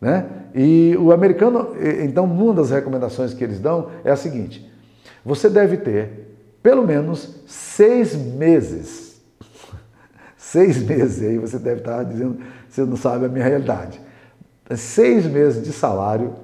Né? 0.00 0.26
E 0.54 0.96
o 0.98 1.12
americano, 1.12 1.74
então, 2.02 2.24
uma 2.24 2.54
das 2.54 2.70
recomendações 2.70 3.32
que 3.32 3.44
eles 3.44 3.60
dão 3.60 3.90
é 4.04 4.10
a 4.10 4.16
seguinte: 4.16 4.70
você 5.24 5.48
deve 5.48 5.76
ter 5.76 6.30
pelo 6.62 6.86
menos 6.86 7.42
seis 7.46 8.14
meses. 8.14 9.20
seis 10.36 10.82
meses, 10.82 11.22
aí 11.22 11.38
você 11.38 11.58
deve 11.58 11.80
estar 11.80 12.02
dizendo, 12.04 12.38
você 12.68 12.84
não 12.84 12.96
sabe 12.96 13.26
a 13.26 13.28
minha 13.28 13.44
realidade. 13.44 14.00
Seis 14.76 15.26
meses 15.26 15.62
de 15.64 15.72
salário 15.72 16.34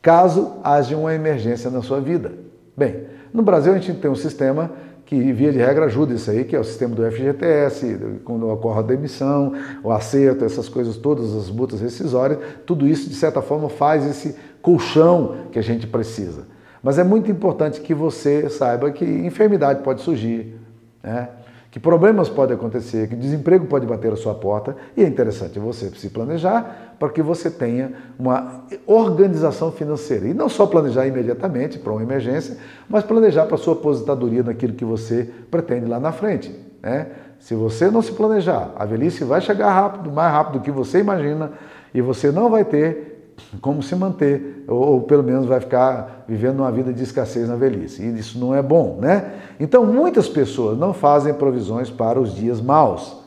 caso 0.00 0.58
haja 0.62 0.96
uma 0.96 1.14
emergência 1.14 1.70
na 1.70 1.82
sua 1.82 2.00
vida. 2.00 2.32
Bem, 2.76 3.06
no 3.32 3.42
Brasil 3.42 3.72
a 3.72 3.78
gente 3.78 4.00
tem 4.00 4.10
um 4.10 4.16
sistema 4.16 4.70
que, 5.12 5.30
via 5.30 5.52
de 5.52 5.58
regra, 5.58 5.84
ajuda 5.84 6.14
isso 6.14 6.30
aí, 6.30 6.42
que 6.42 6.56
é 6.56 6.58
o 6.58 6.64
sistema 6.64 6.94
do 6.94 7.02
FGTS, 7.02 7.98
quando 8.24 8.48
ocorre 8.48 8.78
a 8.78 8.82
demissão, 8.82 9.52
o 9.84 9.92
acerto, 9.92 10.42
essas 10.42 10.70
coisas 10.70 10.96
todas, 10.96 11.36
as 11.36 11.50
multas 11.50 11.82
rescisórias, 11.82 12.38
tudo 12.64 12.88
isso, 12.88 13.10
de 13.10 13.14
certa 13.14 13.42
forma, 13.42 13.68
faz 13.68 14.06
esse 14.06 14.34
colchão 14.62 15.36
que 15.52 15.58
a 15.58 15.62
gente 15.62 15.86
precisa. 15.86 16.46
Mas 16.82 16.98
é 16.98 17.04
muito 17.04 17.30
importante 17.30 17.82
que 17.82 17.92
você 17.92 18.48
saiba 18.48 18.90
que 18.90 19.04
enfermidade 19.04 19.82
pode 19.82 20.00
surgir, 20.00 20.58
né? 21.02 21.28
que 21.70 21.78
problemas 21.78 22.30
podem 22.30 22.56
acontecer, 22.56 23.06
que 23.06 23.14
desemprego 23.14 23.66
pode 23.66 23.86
bater 23.86 24.12
a 24.14 24.16
sua 24.16 24.34
porta, 24.34 24.74
e 24.96 25.04
é 25.04 25.06
interessante 25.06 25.58
você 25.58 25.90
se 25.90 26.08
planejar 26.08 26.91
para 27.02 27.10
que 27.10 27.20
você 27.20 27.50
tenha 27.50 27.94
uma 28.16 28.62
organização 28.86 29.72
financeira. 29.72 30.28
E 30.28 30.32
não 30.32 30.48
só 30.48 30.66
planejar 30.66 31.04
imediatamente 31.04 31.76
para 31.76 31.92
uma 31.92 32.00
emergência, 32.00 32.58
mas 32.88 33.02
planejar 33.02 33.46
para 33.46 33.56
a 33.56 33.58
sua 33.58 33.72
aposentadoria 33.72 34.44
naquilo 34.44 34.74
que 34.74 34.84
você 34.84 35.28
pretende 35.50 35.86
lá 35.86 35.98
na 35.98 36.12
frente. 36.12 36.56
Né? 36.80 37.08
Se 37.40 37.56
você 37.56 37.90
não 37.90 38.02
se 38.02 38.12
planejar, 38.12 38.70
a 38.76 38.84
velhice 38.84 39.24
vai 39.24 39.40
chegar 39.40 39.72
rápido, 39.72 40.12
mais 40.12 40.32
rápido 40.32 40.60
do 40.60 40.62
que 40.62 40.70
você 40.70 41.00
imagina, 41.00 41.50
e 41.92 42.00
você 42.00 42.30
não 42.30 42.48
vai 42.48 42.64
ter 42.64 43.34
como 43.60 43.82
se 43.82 43.96
manter, 43.96 44.64
ou, 44.68 44.92
ou, 44.92 45.00
pelo 45.00 45.24
menos 45.24 45.44
vai 45.46 45.58
ficar 45.58 46.24
vivendo 46.28 46.60
uma 46.60 46.70
vida 46.70 46.92
de 46.92 47.02
escassez 47.02 47.48
na 47.48 47.56
velhice. 47.56 48.00
E 48.00 48.16
isso 48.16 48.38
não 48.38 48.54
é 48.54 48.62
bom, 48.62 48.98
né? 49.00 49.32
Então, 49.58 49.84
muitas 49.84 50.28
pessoas 50.28 50.78
não 50.78 50.94
fazem 50.94 51.34
provisões 51.34 51.90
para 51.90 52.20
os 52.20 52.32
dias 52.32 52.60
maus. 52.60 53.20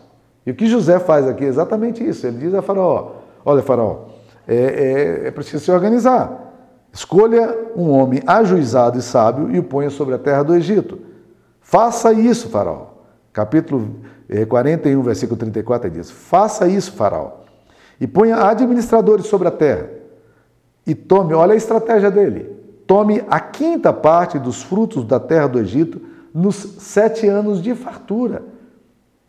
E 0.45 0.51
o 0.51 0.55
que 0.55 0.65
José 0.65 0.97
faz 0.97 1.27
aqui 1.27 1.43
é 1.43 1.47
exatamente 1.49 2.07
isso. 2.07 2.25
Ele 2.25 2.37
diz 2.37 2.53
a 2.53 2.61
Faraó: 2.61 3.24
Olha, 3.45 3.61
Faraó, 3.61 4.07
é, 4.47 4.55
é, 4.55 5.27
é 5.27 5.31
preciso 5.31 5.63
se 5.63 5.71
organizar. 5.71 6.41
Escolha 6.91 7.55
um 7.75 7.91
homem 7.91 8.21
ajuizado 8.25 8.97
e 8.97 9.01
sábio 9.01 9.51
e 9.51 9.59
o 9.59 9.63
ponha 9.63 9.89
sobre 9.89 10.15
a 10.15 10.17
terra 10.19 10.43
do 10.43 10.55
Egito. 10.55 10.99
Faça 11.61 12.11
isso, 12.11 12.49
Faraó. 12.49 12.87
Capítulo 13.31 13.97
41, 14.49 14.99
é, 14.99 15.03
versículo 15.03 15.37
34 15.37 15.89
diz: 15.89 16.09
Faça 16.09 16.67
isso, 16.67 16.93
Faraó 16.93 17.45
e 17.99 18.07
ponha 18.07 18.47
administradores 18.47 19.27
sobre 19.27 19.47
a 19.47 19.51
terra. 19.51 19.89
E 20.85 20.93
tome, 20.93 21.33
olha 21.33 21.53
a 21.53 21.57
estratégia 21.57 22.11
dele: 22.11 22.49
tome 22.85 23.23
a 23.29 23.39
quinta 23.39 23.91
parte 23.93 24.37
dos 24.37 24.63
frutos 24.63 25.05
da 25.05 25.19
terra 25.19 25.47
do 25.47 25.59
Egito 25.59 26.01
nos 26.33 26.55
sete 26.55 27.27
anos 27.27 27.61
de 27.61 27.73
fartura. 27.73 28.43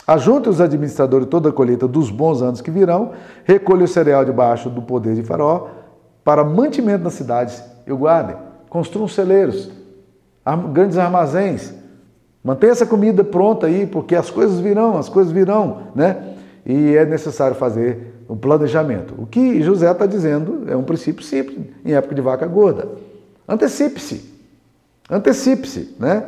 Ajunte 0.06 0.48
os 0.48 0.60
administradores 0.60 1.26
toda 1.26 1.48
a 1.48 1.52
colheita 1.52 1.88
dos 1.88 2.10
bons 2.10 2.40
anos 2.40 2.60
que 2.60 2.70
virão, 2.70 3.12
recolha 3.44 3.84
o 3.84 3.88
cereal 3.88 4.24
debaixo 4.24 4.70
do 4.70 4.80
poder 4.80 5.16
de 5.16 5.22
Faraó, 5.22 5.66
para 6.22 6.44
mantimento 6.44 7.02
nas 7.02 7.14
cidades 7.14 7.62
e 7.86 7.92
o 7.92 7.96
guardem. 7.96 8.36
Construam 8.70 9.08
celeiros, 9.08 9.70
grandes 10.72 10.96
armazéns. 10.96 11.74
Mantenha 12.42 12.72
essa 12.72 12.86
comida 12.86 13.24
pronta 13.24 13.66
aí, 13.66 13.86
porque 13.86 14.14
as 14.14 14.30
coisas 14.30 14.60
virão, 14.60 14.96
as 14.96 15.08
coisas 15.08 15.32
virão, 15.32 15.88
né? 15.94 16.34
E 16.64 16.96
é 16.96 17.04
necessário 17.04 17.56
fazer 17.56 18.14
o 18.28 18.36
planejamento. 18.36 19.14
O 19.18 19.26
que 19.26 19.60
José 19.62 19.90
está 19.90 20.06
dizendo 20.06 20.64
é 20.68 20.76
um 20.76 20.84
princípio 20.84 21.24
simples 21.24 21.58
em 21.84 21.94
época 21.94 22.14
de 22.14 22.20
vaca 22.20 22.46
gorda. 22.46 22.88
Antecipe-se. 23.48 24.32
Antecipe-se, 25.10 25.96
né? 25.98 26.24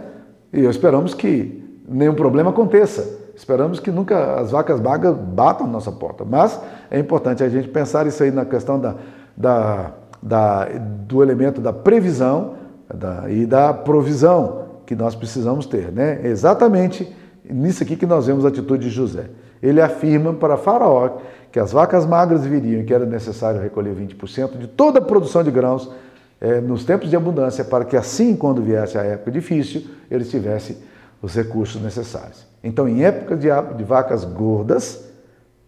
E 0.52 0.64
esperamos 0.64 1.14
que 1.14 1.64
nenhum 1.88 2.14
problema 2.14 2.50
aconteça. 2.50 3.17
Esperamos 3.38 3.78
que 3.78 3.92
nunca 3.92 4.34
as 4.40 4.50
vacas 4.50 4.80
magras 4.80 5.16
batam 5.16 5.64
na 5.64 5.74
nossa 5.74 5.92
porta. 5.92 6.24
Mas 6.24 6.60
é 6.90 6.98
importante 6.98 7.44
a 7.44 7.48
gente 7.48 7.68
pensar 7.68 8.04
isso 8.04 8.20
aí 8.20 8.32
na 8.32 8.44
questão 8.44 8.80
da, 8.80 8.96
da, 9.36 9.92
da 10.20 10.64
do 11.06 11.22
elemento 11.22 11.60
da 11.60 11.72
previsão 11.72 12.54
da, 12.92 13.30
e 13.30 13.46
da 13.46 13.72
provisão 13.72 14.66
que 14.84 14.96
nós 14.96 15.14
precisamos 15.14 15.66
ter. 15.66 15.92
Né? 15.92 16.20
exatamente 16.24 17.14
nisso 17.48 17.84
aqui 17.84 17.94
que 17.94 18.06
nós 18.06 18.26
vemos 18.26 18.44
a 18.44 18.48
atitude 18.48 18.88
de 18.88 18.90
José. 18.90 19.26
Ele 19.62 19.80
afirma 19.80 20.34
para 20.34 20.56
Faraó 20.56 21.18
que 21.52 21.60
as 21.60 21.70
vacas 21.70 22.04
magras 22.04 22.44
viriam 22.44 22.80
e 22.80 22.84
que 22.84 22.92
era 22.92 23.06
necessário 23.06 23.60
recolher 23.60 23.94
20% 23.94 24.58
de 24.58 24.66
toda 24.66 24.98
a 24.98 25.02
produção 25.02 25.44
de 25.44 25.52
grãos 25.52 25.88
é, 26.40 26.60
nos 26.60 26.84
tempos 26.84 27.08
de 27.08 27.14
abundância, 27.14 27.64
para 27.64 27.84
que 27.84 27.96
assim, 27.96 28.34
quando 28.34 28.60
viesse 28.60 28.98
a 28.98 29.02
época 29.02 29.30
difícil, 29.30 29.84
eles 30.10 30.28
tivessem 30.28 30.76
os 31.20 31.34
recursos 31.34 31.80
necessários. 31.80 32.46
Então, 32.62 32.88
em 32.88 33.04
época 33.04 33.36
de, 33.36 33.48
de 33.76 33.84
vacas 33.84 34.24
gordas, 34.24 35.04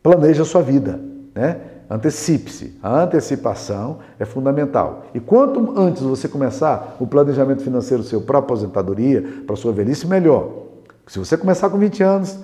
planeje 0.02 0.40
a 0.40 0.44
sua 0.44 0.62
vida, 0.62 1.00
né? 1.34 1.60
Antecipe-se. 1.90 2.78
A 2.80 3.02
antecipação 3.02 3.98
é 4.16 4.24
fundamental. 4.24 5.06
E 5.12 5.18
quanto 5.18 5.76
antes 5.76 6.02
você 6.02 6.28
começar 6.28 6.96
o 7.00 7.06
planejamento 7.06 7.64
financeiro 7.64 8.04
seu 8.04 8.20
para 8.20 8.38
aposentadoria, 8.38 9.42
para 9.44 9.56
sua 9.56 9.72
velhice, 9.72 10.06
melhor. 10.06 10.66
Se 11.08 11.18
você 11.18 11.36
começar 11.36 11.68
com 11.68 11.76
20 11.76 12.02
anos, 12.04 12.38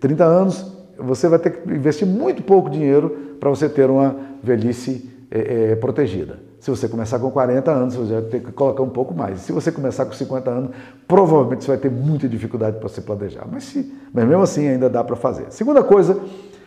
30 0.00 0.24
anos, 0.24 0.72
você 0.98 1.28
vai 1.28 1.38
ter 1.38 1.50
que 1.50 1.70
investir 1.70 2.06
muito 2.06 2.42
pouco 2.42 2.70
dinheiro 2.70 3.36
para 3.38 3.50
você 3.50 3.68
ter 3.68 3.90
uma 3.90 4.16
velhice 4.42 5.10
é, 5.30 5.72
é, 5.72 5.76
protegida. 5.76 6.38
Se 6.60 6.70
você 6.70 6.86
começar 6.86 7.18
com 7.18 7.30
40 7.30 7.70
anos, 7.70 7.94
você 7.94 8.12
vai 8.12 8.22
ter 8.22 8.40
que 8.40 8.52
colocar 8.52 8.82
um 8.82 8.90
pouco 8.90 9.14
mais. 9.14 9.40
Se 9.40 9.50
você 9.50 9.72
começar 9.72 10.04
com 10.04 10.12
50 10.12 10.50
anos, 10.50 10.70
provavelmente 11.08 11.64
você 11.64 11.70
vai 11.70 11.78
ter 11.78 11.90
muita 11.90 12.28
dificuldade 12.28 12.78
para 12.78 12.88
se 12.90 13.00
planejar. 13.00 13.46
Mas, 13.50 13.64
se, 13.64 13.90
mas 14.12 14.26
mesmo 14.26 14.42
assim 14.42 14.68
ainda 14.68 14.88
dá 14.90 15.02
para 15.02 15.16
fazer. 15.16 15.46
Segunda 15.48 15.82
coisa, 15.82 16.20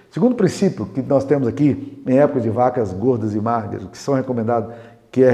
segundo 0.10 0.34
princípio 0.34 0.88
que 0.88 1.02
nós 1.04 1.24
temos 1.24 1.48
aqui 1.48 2.02
em 2.08 2.18
época 2.18 2.42
de 2.42 2.50
vacas 2.50 2.92
gordas 2.92 3.36
e 3.36 3.40
magras, 3.40 3.84
que 3.86 3.98
são 3.98 4.16
que 5.12 5.24
é 5.24 5.30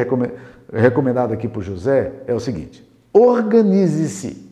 recomendado 0.73 1.33
aqui 1.33 1.47
por 1.47 1.63
José, 1.63 2.11
é 2.27 2.33
o 2.33 2.39
seguinte: 2.39 2.85
organize-se. 3.13 4.45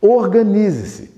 Organize-se. 0.00 1.12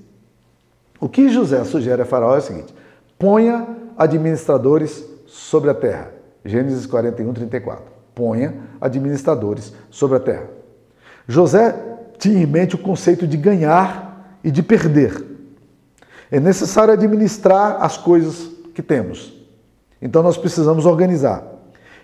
O 0.99 1.07
que 1.07 1.29
José 1.29 1.63
sugere 1.63 2.01
a 2.01 2.05
Faraó 2.05 2.35
é 2.35 2.39
o 2.39 2.41
seguinte: 2.41 2.75
ponha 3.17 3.65
administradores 3.97 5.01
sobre 5.25 5.69
a 5.69 5.73
terra. 5.73 6.14
Gênesis 6.45 6.85
41, 6.85 7.33
34. 7.33 7.83
Ponha 8.13 8.53
administradores 8.79 9.73
sobre 9.89 10.17
a 10.17 10.19
terra. 10.19 10.47
José 11.27 11.75
tinha 12.19 12.41
em 12.41 12.45
mente 12.45 12.75
o 12.75 12.77
conceito 12.77 13.27
de 13.27 13.35
ganhar 13.35 14.37
e 14.43 14.51
de 14.51 14.61
perder. 14.61 15.23
É 16.31 16.39
necessário 16.39 16.93
administrar 16.93 17.83
as 17.83 17.97
coisas 17.97 18.49
que 18.73 18.81
temos. 18.81 19.33
Então 20.01 20.21
nós 20.21 20.37
precisamos 20.37 20.85
organizar. 20.85 21.43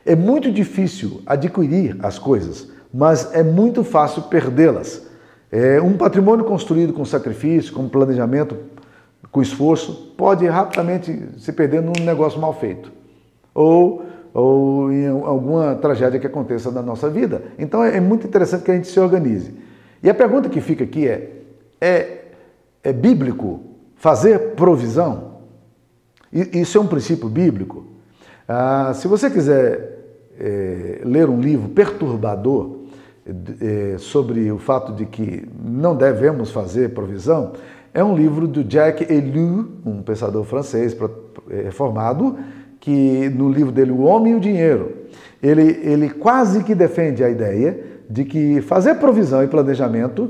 É 0.05 0.15
muito 0.15 0.51
difícil 0.51 1.21
adquirir 1.25 1.97
as 2.01 2.17
coisas, 2.17 2.67
mas 2.91 3.33
é 3.33 3.43
muito 3.43 3.83
fácil 3.83 4.23
perdê-las. 4.23 5.03
É 5.51 5.79
um 5.79 5.95
patrimônio 5.95 6.45
construído 6.45 6.93
com 6.93 7.05
sacrifício, 7.05 7.73
com 7.73 7.87
planejamento 7.87 8.57
com 9.31 9.41
esforço, 9.41 10.13
pode 10.17 10.45
rapidamente 10.47 11.29
se 11.37 11.53
perder 11.53 11.81
num 11.81 11.93
negócio 12.03 12.39
mal 12.39 12.53
feito. 12.53 12.91
Ou, 13.53 14.05
ou 14.33 14.91
em 14.91 15.07
alguma 15.07 15.75
tragédia 15.75 16.19
que 16.19 16.27
aconteça 16.27 16.71
na 16.71 16.81
nossa 16.81 17.09
vida. 17.09 17.43
Então 17.59 17.83
é, 17.83 17.97
é 17.97 17.99
muito 17.99 18.25
interessante 18.25 18.63
que 18.63 18.71
a 18.71 18.75
gente 18.75 18.87
se 18.87 18.99
organize. 18.99 19.53
E 20.03 20.09
a 20.09 20.13
pergunta 20.13 20.49
que 20.49 20.61
fica 20.61 20.83
aqui 20.83 21.07
é: 21.07 21.31
é, 21.79 22.25
é 22.83 22.93
bíblico 22.93 23.61
fazer 23.95 24.53
provisão? 24.55 25.31
Isso 26.31 26.77
é 26.77 26.81
um 26.81 26.87
princípio 26.87 27.27
bíblico? 27.27 27.85
Ah, 28.47 28.93
se 28.93 29.07
você 29.07 29.29
quiser 29.29 29.99
é, 30.39 31.01
ler 31.03 31.29
um 31.29 31.39
livro 31.39 31.69
perturbador 31.69 32.79
é, 33.59 33.97
sobre 33.97 34.51
o 34.51 34.57
fato 34.57 34.93
de 34.93 35.05
que 35.05 35.47
não 35.63 35.95
devemos 35.95 36.51
fazer 36.51 36.93
provisão, 36.93 37.53
é 37.93 38.03
um 38.03 38.15
livro 38.15 38.47
do 38.47 38.69
Jacques 38.69 39.09
Ellul, 39.09 39.67
um 39.85 40.01
pensador 40.01 40.45
francês 40.45 40.95
reformado, 41.49 42.37
que 42.81 43.29
no 43.29 43.49
livro 43.49 43.71
dele, 43.71 43.91
O 43.91 44.01
Homem 44.01 44.33
e 44.33 44.35
o 44.35 44.39
Dinheiro, 44.39 44.91
ele, 45.41 45.79
ele 45.83 46.09
quase 46.09 46.63
que 46.63 46.75
defende 46.75 47.23
a 47.23 47.29
ideia 47.29 47.79
de 48.09 48.25
que 48.25 48.59
fazer 48.61 48.95
provisão 48.95 49.41
e 49.43 49.47
planejamento 49.47 50.29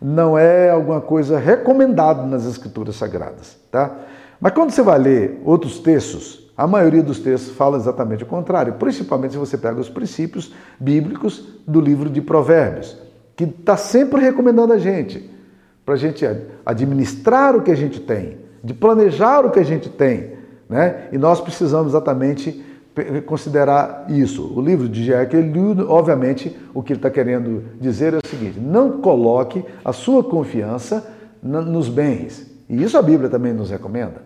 não 0.00 0.36
é 0.36 0.68
alguma 0.68 1.00
coisa 1.00 1.38
recomendada 1.38 2.26
nas 2.26 2.44
escrituras 2.44 2.96
sagradas, 2.96 3.56
tá? 3.70 4.00
Mas 4.38 4.52
quando 4.52 4.70
você 4.70 4.82
vai 4.82 4.98
ler 4.98 5.40
outros 5.44 5.78
textos, 5.78 6.50
a 6.56 6.66
maioria 6.66 7.02
dos 7.02 7.20
textos 7.20 7.54
fala 7.54 7.76
exatamente 7.76 8.24
o 8.24 8.26
contrário, 8.26 8.74
principalmente 8.74 9.32
se 9.32 9.38
você 9.38 9.56
pega 9.56 9.80
os 9.80 9.88
princípios 9.88 10.52
bíblicos 10.78 11.60
do 11.66 11.80
livro 11.80 12.10
de 12.10 12.20
Provérbios, 12.20 12.98
que 13.36 13.44
está 13.44 13.76
sempre 13.76 14.20
recomendando 14.20 14.72
a 14.72 14.78
gente, 14.78 15.30
para 15.86 15.94
a 15.94 15.98
gente 15.98 16.26
administrar 16.66 17.56
o 17.56 17.62
que 17.62 17.70
a 17.70 17.76
gente 17.76 18.00
tem, 18.00 18.38
de 18.62 18.74
planejar 18.74 19.46
o 19.46 19.50
que 19.50 19.60
a 19.60 19.64
gente 19.64 19.88
tem, 19.88 20.41
né? 20.72 21.08
E 21.12 21.18
nós 21.18 21.40
precisamos 21.40 21.92
exatamente 21.92 22.64
considerar 23.26 24.06
isso. 24.08 24.52
O 24.54 24.60
livro 24.60 24.88
de 24.88 25.04
Jack, 25.04 25.34
obviamente, 25.88 26.54
o 26.74 26.82
que 26.82 26.92
ele 26.92 26.98
está 26.98 27.10
querendo 27.10 27.64
dizer 27.80 28.14
é 28.14 28.18
o 28.18 28.26
seguinte: 28.26 28.58
não 28.58 29.00
coloque 29.00 29.64
a 29.84 29.92
sua 29.92 30.24
confiança 30.24 31.06
nos 31.42 31.88
bens. 31.88 32.50
E 32.68 32.82
isso 32.82 32.96
a 32.96 33.02
Bíblia 33.02 33.28
também 33.28 33.52
nos 33.52 33.70
recomenda. 33.70 34.22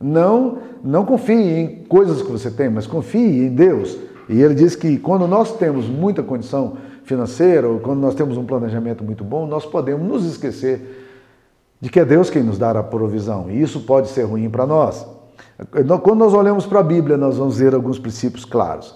Não, 0.00 0.58
não 0.82 1.04
confie 1.04 1.34
em 1.34 1.84
coisas 1.84 2.22
que 2.22 2.30
você 2.30 2.50
tem, 2.50 2.68
mas 2.68 2.86
confie 2.86 3.46
em 3.46 3.54
Deus. 3.54 3.96
E 4.28 4.40
ele 4.40 4.54
diz 4.54 4.74
que 4.74 4.98
quando 4.98 5.26
nós 5.26 5.56
temos 5.56 5.86
muita 5.88 6.22
condição 6.22 6.76
financeira, 7.04 7.68
ou 7.68 7.80
quando 7.80 8.00
nós 8.00 8.14
temos 8.14 8.36
um 8.36 8.44
planejamento 8.44 9.04
muito 9.04 9.24
bom, 9.24 9.46
nós 9.46 9.66
podemos 9.66 10.06
nos 10.06 10.24
esquecer 10.24 11.02
de 11.80 11.90
que 11.90 11.98
é 11.98 12.04
Deus 12.04 12.30
quem 12.30 12.42
nos 12.42 12.58
dá 12.58 12.70
a 12.70 12.82
provisão. 12.82 13.50
E 13.50 13.60
isso 13.60 13.80
pode 13.80 14.08
ser 14.08 14.22
ruim 14.22 14.48
para 14.48 14.66
nós. 14.66 15.06
Quando 16.02 16.18
nós 16.18 16.34
olhamos 16.34 16.66
para 16.66 16.80
a 16.80 16.82
Bíblia, 16.82 17.16
nós 17.16 17.36
vamos 17.36 17.58
ver 17.58 17.74
alguns 17.74 17.98
princípios 17.98 18.44
claros. 18.44 18.94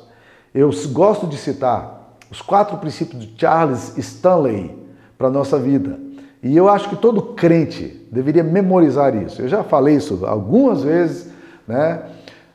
Eu 0.54 0.70
gosto 0.92 1.26
de 1.26 1.36
citar 1.36 2.16
os 2.30 2.40
quatro 2.42 2.76
princípios 2.78 3.22
de 3.22 3.34
Charles 3.38 3.96
Stanley 3.96 4.76
para 5.16 5.28
a 5.28 5.30
nossa 5.30 5.58
vida. 5.58 5.98
E 6.42 6.56
eu 6.56 6.68
acho 6.68 6.88
que 6.88 6.96
todo 6.96 7.34
crente 7.34 8.06
deveria 8.10 8.42
memorizar 8.42 9.14
isso. 9.14 9.42
Eu 9.42 9.48
já 9.48 9.62
falei 9.62 9.96
isso 9.96 10.24
algumas 10.26 10.82
vezes, 10.82 11.30
né? 11.66 12.02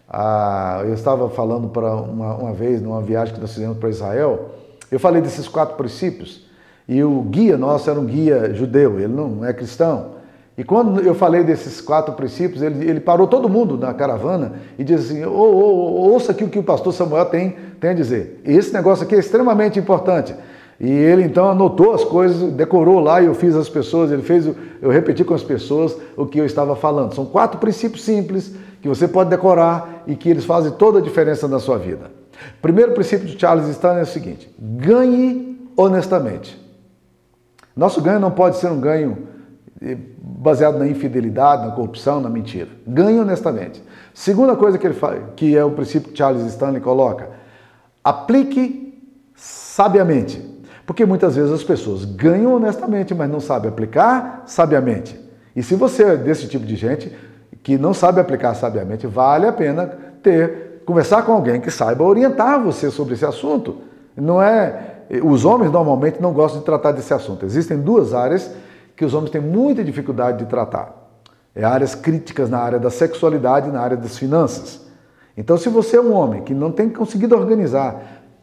Ah, 0.09 0.81
eu 0.85 0.93
estava 0.93 1.29
falando 1.29 1.69
para 1.69 1.95
uma, 1.95 2.35
uma 2.35 2.53
vez, 2.53 2.81
numa 2.81 3.01
viagem 3.01 3.33
que 3.33 3.39
nós 3.39 3.53
fizemos 3.53 3.77
para 3.77 3.89
Israel, 3.89 4.51
eu 4.91 5.00
falei 5.00 5.21
desses 5.21 5.47
quatro 5.47 5.75
princípios 5.77 6.45
e 6.88 7.01
o 7.01 7.21
guia 7.21 7.57
nosso 7.57 7.89
era 7.89 7.97
um 7.97 8.05
guia 8.05 8.53
judeu, 8.53 9.00
ele 9.00 9.13
não 9.13 9.45
é 9.45 9.53
cristão. 9.53 10.20
E 10.62 10.63
quando 10.63 11.01
eu 11.01 11.15
falei 11.15 11.44
desses 11.44 11.82
quatro 11.82 12.13
princípios, 12.13 12.62
ele, 12.62 12.88
ele 12.88 13.00
parou 13.00 13.25
todo 13.25 13.50
mundo 13.50 13.75
na 13.80 13.96
caravana 13.96 14.62
e 14.77 14.84
disse 14.84 15.13
assim: 15.13 15.25
oh, 15.25 15.32
oh, 15.32 16.12
ouça 16.12 16.34
aqui 16.34 16.44
o 16.44 16.50
que 16.50 16.60
o 16.60 16.63
pastor 16.63 16.94
Samuel 16.94 17.25
tem, 17.25 17.56
tem 17.80 17.89
a 17.89 17.94
dizer. 17.96 18.39
Esse 18.46 18.72
negócio 18.72 19.03
aqui 19.03 19.15
é 19.15 19.18
extremamente 19.18 19.80
importante. 19.80 20.36
E 20.80 20.88
ele 20.88 21.24
então 21.24 21.50
anotou 21.50 21.96
as 21.96 22.03
coisas, 22.03 22.53
decorou 22.53 23.00
lá 23.00 23.20
e 23.24 23.25
eu 23.25 23.34
fiz 23.34 23.56
as 23.56 23.68
pessoas, 23.70 24.12
ele 24.12 24.22
fez, 24.22 24.48
eu 24.80 24.91
repeti 24.91 25.24
com 25.24 25.34
as 25.34 25.41
pessoas 25.41 25.98
o 26.15 26.27
que 26.27 26.38
eu 26.38 26.46
estava 26.46 26.75
falando. 26.75 27.15
São 27.15 27.25
quatro 27.25 27.60
princípios 27.60 28.03
simples 28.03 28.53
que 28.84 28.88
você 28.88 29.08
pode 29.08 29.32
decorar 29.32 30.03
e 30.06 30.15
que 30.15 30.30
eles 30.30 30.46
fazem 30.46 30.72
toda 30.74 31.00
a 31.00 31.01
diferença 31.01 31.48
na 31.48 31.58
sua 31.58 31.80
vida. 31.80 32.12
Primeiro 32.62 32.91
princípio 32.91 33.25
de 33.25 33.36
Charles 33.36 33.68
Stanley 33.68 34.01
é 34.01 34.03
o 34.03 34.06
seguinte: 34.06 34.48
ganhe 34.60 35.60
honestamente. 35.75 36.56
Nosso 37.76 38.00
ganho 38.00 38.19
não 38.19 38.30
pode 38.30 38.58
ser 38.58 38.67
um 38.67 38.80
ganho 38.80 39.40
baseado 40.22 40.78
na 40.78 40.88
infidelidade, 40.88 41.65
na 41.65 41.72
corrupção, 41.72 42.22
na 42.22 42.30
mentira. 42.30 42.70
Ganhe 42.86 43.20
honestamente. 43.20 43.84
Segunda 44.13 44.56
coisa 44.56 44.78
que 44.78 44.86
ele 44.86 44.94
fala, 44.94 45.32
que 45.36 45.58
é 45.58 45.63
o 45.63 45.72
princípio 45.72 46.12
que 46.12 46.17
Charles 46.17 46.46
Stanley 46.46 46.82
coloca, 46.82 47.30
aplique 48.04 49.02
sabiamente. 49.36 50.50
Porque 50.86 51.06
muitas 51.06 51.36
vezes 51.36 51.52
as 51.52 51.63
pessoas 51.63 52.06
ganham 52.06 52.54
honestamente, 52.54 53.15
mas 53.15 53.30
não 53.30 53.39
sabem 53.39 53.70
aplicar 53.70 54.44
sabiamente. 54.46 55.20
E 55.56 55.63
se 55.63 55.76
você 55.76 56.04
é 56.04 56.17
desse 56.17 56.48
tipo 56.48 56.65
de 56.65 56.76
gente 56.76 57.15
que 57.63 57.78
não 57.78 57.94
sabe 57.94 58.20
aplicar 58.20 58.54
sabiamente, 58.54 59.08
vale 59.08 59.48
a 59.48 59.54
pena 59.54 59.88
ter 60.22 60.84
conversar 60.86 61.24
com 61.24 61.32
alguém 61.32 61.62
que 61.62 61.72
saiba 61.72 62.04
orientar 62.04 62.62
você 62.62 62.91
sobre 62.91 63.13
esse 63.13 63.26
assunto. 63.26 63.78
Não 64.15 64.41
é 64.41 64.88
os 65.24 65.44
homens 65.44 65.72
normalmente 65.72 66.22
não 66.22 66.32
gostam 66.32 66.60
de 66.60 66.65
tratar 66.65 66.91
desse 66.94 67.13
assunto. 67.13 67.46
Existem 67.46 67.78
duas 67.78 68.13
áreas 68.13 68.52
que 69.01 69.05
os 69.05 69.15
homens 69.15 69.31
têm 69.31 69.41
muita 69.41 69.83
dificuldade 69.83 70.37
de 70.37 70.45
tratar. 70.45 70.95
É 71.55 71.63
áreas 71.63 71.95
críticas 71.95 72.51
na 72.51 72.59
área 72.59 72.77
da 72.77 72.91
sexualidade 72.91 73.67
e 73.67 73.71
na 73.71 73.81
área 73.81 73.97
das 73.97 74.15
finanças. 74.15 74.79
Então, 75.35 75.57
se 75.57 75.69
você 75.69 75.97
é 75.97 76.01
um 76.01 76.13
homem 76.13 76.43
que 76.43 76.53
não 76.53 76.71
tem 76.71 76.87
conseguido 76.87 77.35
organizar, 77.35 77.99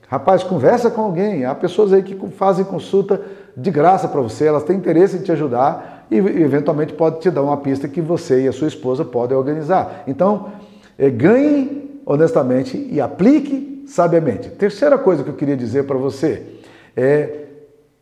rapaz, 0.09 0.43
conversa 0.43 0.91
com 0.91 1.03
alguém. 1.03 1.45
Há 1.45 1.55
pessoas 1.55 1.93
aí 1.93 2.03
que 2.03 2.19
fazem 2.31 2.65
consulta 2.65 3.23
de 3.57 3.71
graça 3.71 4.09
para 4.09 4.21
você, 4.21 4.47
elas 4.47 4.65
têm 4.65 4.77
interesse 4.77 5.19
em 5.19 5.23
te 5.23 5.31
ajudar 5.31 6.09
e, 6.11 6.17
eventualmente, 6.17 6.93
pode 6.93 7.21
te 7.21 7.31
dar 7.31 7.45
uma 7.45 7.59
pista 7.59 7.87
que 7.87 8.01
você 8.01 8.43
e 8.43 8.49
a 8.49 8.53
sua 8.53 8.67
esposa 8.67 9.05
podem 9.05 9.39
organizar. 9.39 10.03
Então, 10.09 10.49
é, 10.99 11.09
ganhe 11.09 12.03
honestamente 12.05 12.77
e 12.91 13.01
aplique 13.01 13.85
sabiamente. 13.87 14.51
Terceira 14.51 14.99
coisa 14.99 15.23
que 15.23 15.31
eu 15.31 15.37
queria 15.37 15.57
dizer 15.57 15.85
para 15.85 15.99
você 15.99 16.43
é, 16.97 17.45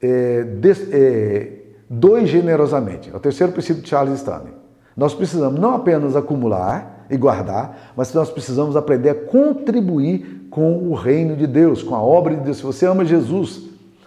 é, 0.01 0.47
é 0.91 1.66
Doe 1.89 2.27
generosamente. 2.27 3.11
É 3.13 3.17
o 3.17 3.21
terceiro 3.21 3.53
princípio 3.53 3.83
de 3.83 3.89
Charles 3.89 4.17
Stanley. 4.17 4.53
Nós 4.97 5.15
precisamos 5.15 5.61
não 5.61 5.75
apenas 5.75 6.17
acumular 6.17 7.07
e 7.11 7.17
guardar, 7.17 7.93
mas 7.97 8.13
nós 8.13 8.31
precisamos 8.31 8.77
aprender 8.77 9.11
a 9.11 9.15
contribuir 9.15 10.49
com 10.51 10.89
o 10.91 10.95
reino 10.95 11.37
de 11.37 11.47
Deus, 11.47 11.83
com 11.83 11.95
a 11.95 12.03
obra 12.03 12.35
de 12.35 12.43
Deus. 12.43 12.57
Se 12.57 12.63
você 12.63 12.87
ama 12.87 13.05
Jesus, 13.05 13.63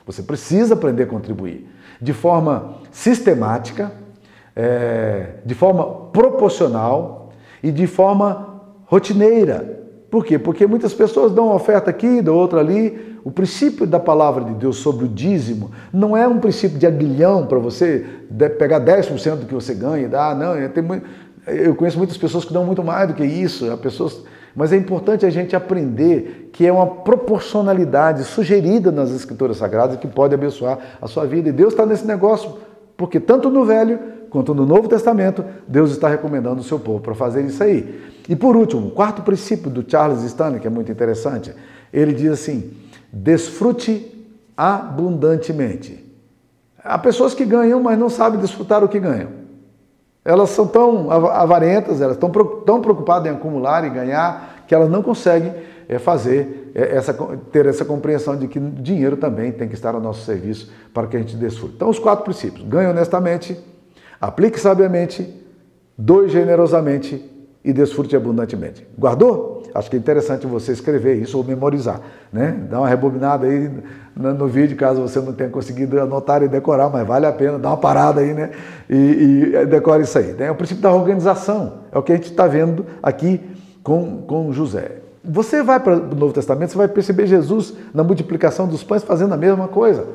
você 0.06 0.24
precisa 0.24 0.74
aprender 0.74 1.04
a 1.04 1.08
contribuir 1.08 1.70
de 2.02 2.13
forma 2.13 2.76
sistemática, 2.92 3.92
é, 4.56 5.36
de 5.46 5.54
forma 5.54 5.86
proporcional 6.12 7.30
e 7.62 7.72
de 7.72 7.86
forma 7.88 8.62
rotineira. 8.86 9.80
Por 10.10 10.26
quê? 10.26 10.39
Porque 10.39 10.65
muitas 10.65 10.94
pessoas 10.94 11.32
dão 11.32 11.48
uma 11.48 11.56
oferta 11.56 11.89
aqui, 11.89 12.22
dão 12.22 12.36
outra 12.36 12.60
ali. 12.60 13.09
O 13.23 13.32
princípio 13.32 13.86
da 13.86 13.99
palavra 13.99 14.43
de 14.43 14.53
Deus 14.53 14.77
sobre 14.77 15.05
o 15.05 15.08
dízimo 15.08 15.71
não 15.91 16.15
é 16.15 16.27
um 16.27 16.39
princípio 16.39 16.77
de 16.77 16.88
aguilhão 16.88 17.45
para 17.45 17.60
você 17.60 18.05
pegar 18.58 18.79
10% 18.79 19.36
do 19.38 19.45
que 19.45 19.53
você 19.53 19.73
ganha 19.73 20.05
e 20.05 20.08
dar. 20.08 20.36
Não, 20.36 20.55
é, 20.55 20.71
eu 21.47 21.75
conheço 21.75 21.97
muitas 21.97 22.17
pessoas 22.17 22.45
que 22.45 22.53
dão 22.53 22.65
muito 22.65 22.84
mais 22.84 23.08
do 23.08 23.13
que 23.13 23.23
isso. 23.23 23.65
Pessoas, 23.77 24.21
mas 24.55 24.71
é 24.71 24.77
importante 24.77 25.25
a 25.25 25.29
gente 25.29 25.55
aprender 25.55 26.49
que 26.53 26.65
é 26.65 26.71
uma 26.71 26.88
proporcionalidade 26.88 28.23
sugerida 28.23 28.91
nas 28.91 29.12
Escrituras 29.12 29.58
Sagradas 29.58 29.97
que 29.97 30.08
pode 30.08 30.34
abençoar 30.34 30.79
a 31.01 31.08
sua 31.08 31.25
vida. 31.25 31.49
E 31.49 31.51
Deus 31.51 31.73
está 31.73 31.86
nesse 31.86 32.05
negócio, 32.05 32.58
porque 32.97 33.19
tanto 33.19 33.49
no 33.49 33.65
Velho 33.65 33.99
quanto 34.29 34.53
no 34.53 34.65
Novo 34.65 34.88
Testamento, 34.88 35.43
Deus 35.67 35.91
está 35.91 36.08
recomendando 36.08 36.62
o 36.62 36.63
seu 36.63 36.79
povo 36.79 36.99
para 36.99 37.15
fazer 37.15 37.43
isso 37.43 37.62
aí. 37.63 38.01
E 38.27 38.36
por 38.36 38.55
último, 38.55 38.88
o 38.88 38.91
quarto 38.91 39.21
princípio 39.23 39.69
do 39.69 39.84
Charles 39.89 40.23
Stanley, 40.23 40.60
que 40.60 40.67
é 40.67 40.69
muito 40.69 40.91
interessante, 40.91 41.53
ele 41.91 42.13
diz 42.13 42.32
assim: 42.32 42.71
desfrute 43.12 44.28
abundantemente. 44.56 46.06
Há 46.84 46.98
pessoas 46.98 47.34
que 47.34 47.45
ganham, 47.45 47.82
mas 47.82 47.98
não 47.98 48.10
sabem 48.10 48.39
desfrutar 48.39 48.84
o 48.84 48.88
que 48.88 49.00
ganham. 49.00 49.30
Elas 50.24 50.50
são 50.52 50.67
tão 50.67 51.10
avarentas, 51.12 52.02
elas 52.02 52.15
estão 52.15 52.30
tão 52.30 52.82
preocupadas 52.82 53.32
em 53.32 53.36
acumular 53.36 53.86
e 53.86 53.89
ganhar, 53.89 54.63
que 54.67 54.76
elas 54.76 54.89
não 54.89 55.02
conseguem 55.02 55.54
eh, 55.88 55.98
fazer 55.98 56.72
eh, 56.76 56.95
essa, 56.95 57.13
ter 57.52 57.65
essa 57.65 57.84
compreensão 57.84 58.38
de 58.38 58.48
que 58.48 58.60
dinheiro 58.60 59.17
também 59.17 59.52
tem 59.52 59.67
que 59.67 59.74
estar 59.74 59.95
ao 59.95 60.02
nosso 60.02 60.26
serviço 60.26 60.72
para 60.93 61.08
que 61.08 61.17
a 61.17 61.19
gente 61.19 61.36
desfrute. 61.36 61.76
Então, 61.76 61.89
os 61.89 61.98
quatro 61.98 62.26
princípios: 62.26 62.67
ganhe 62.67 62.88
honestamente, 62.88 63.58
Aplique 64.19 64.60
sabiamente, 64.60 65.34
doe 65.98 66.28
generosamente 66.28 67.24
e 67.63 67.74
desfrute 67.74 68.15
abundantemente. 68.15 68.88
Guardou? 68.98 69.63
Acho 69.74 69.89
que 69.89 69.95
é 69.95 70.00
interessante 70.00 70.48
você 70.48 70.72
escrever 70.72 71.15
isso 71.15 71.38
ou 71.38 71.43
memorizar, 71.43 72.02
né? 72.32 72.58
Dá 72.69 72.80
uma 72.80 72.88
rebobinada 72.88 73.45
aí 73.45 73.69
no 74.15 74.48
vídeo, 74.48 74.76
caso 74.76 75.02
você 75.02 75.19
não 75.19 75.34
tenha 75.34 75.50
conseguido 75.50 76.00
anotar 76.00 76.41
e 76.41 76.48
decorar, 76.48 76.89
mas 76.89 77.06
vale 77.06 77.26
a 77.26 77.32
pena, 77.32 77.60
dá 77.60 77.69
uma 77.69 77.78
parada 77.78 78.22
aí, 78.22 78.34
né? 78.34 78.52
E, 78.89 79.54
e 79.54 79.65
decore 79.65 80.04
isso 80.04 80.17
aí. 80.17 80.34
Né? 80.34 80.48
É 80.48 80.52
o 80.52 80.56
princípio 80.56 80.82
da 80.82 80.91
organização, 80.91 81.82
é 81.91 81.98
o 81.98 82.02
que 82.02 82.12
a 82.12 82.15
gente 82.15 82.32
está 82.32 82.48
vendo 82.48 82.86
aqui 83.04 83.41
com, 83.84 84.24
com 84.24 84.52
José. 84.52 84.98
Você 85.24 85.62
vai 85.62 85.80
para 85.80 85.95
o 85.95 86.15
Novo 86.15 86.34
Testamento, 86.34 86.72
você 86.72 86.78
vai 86.78 86.88
perceber 86.88 87.28
Jesus 87.28 87.74
na 87.93 88.04
multiplicação 88.04 88.67
dos 88.67 88.84
pães 88.84 89.04
fazendo 89.04 89.34
a 89.34 89.38
mesma 89.38 89.67
coisa. 89.67 90.08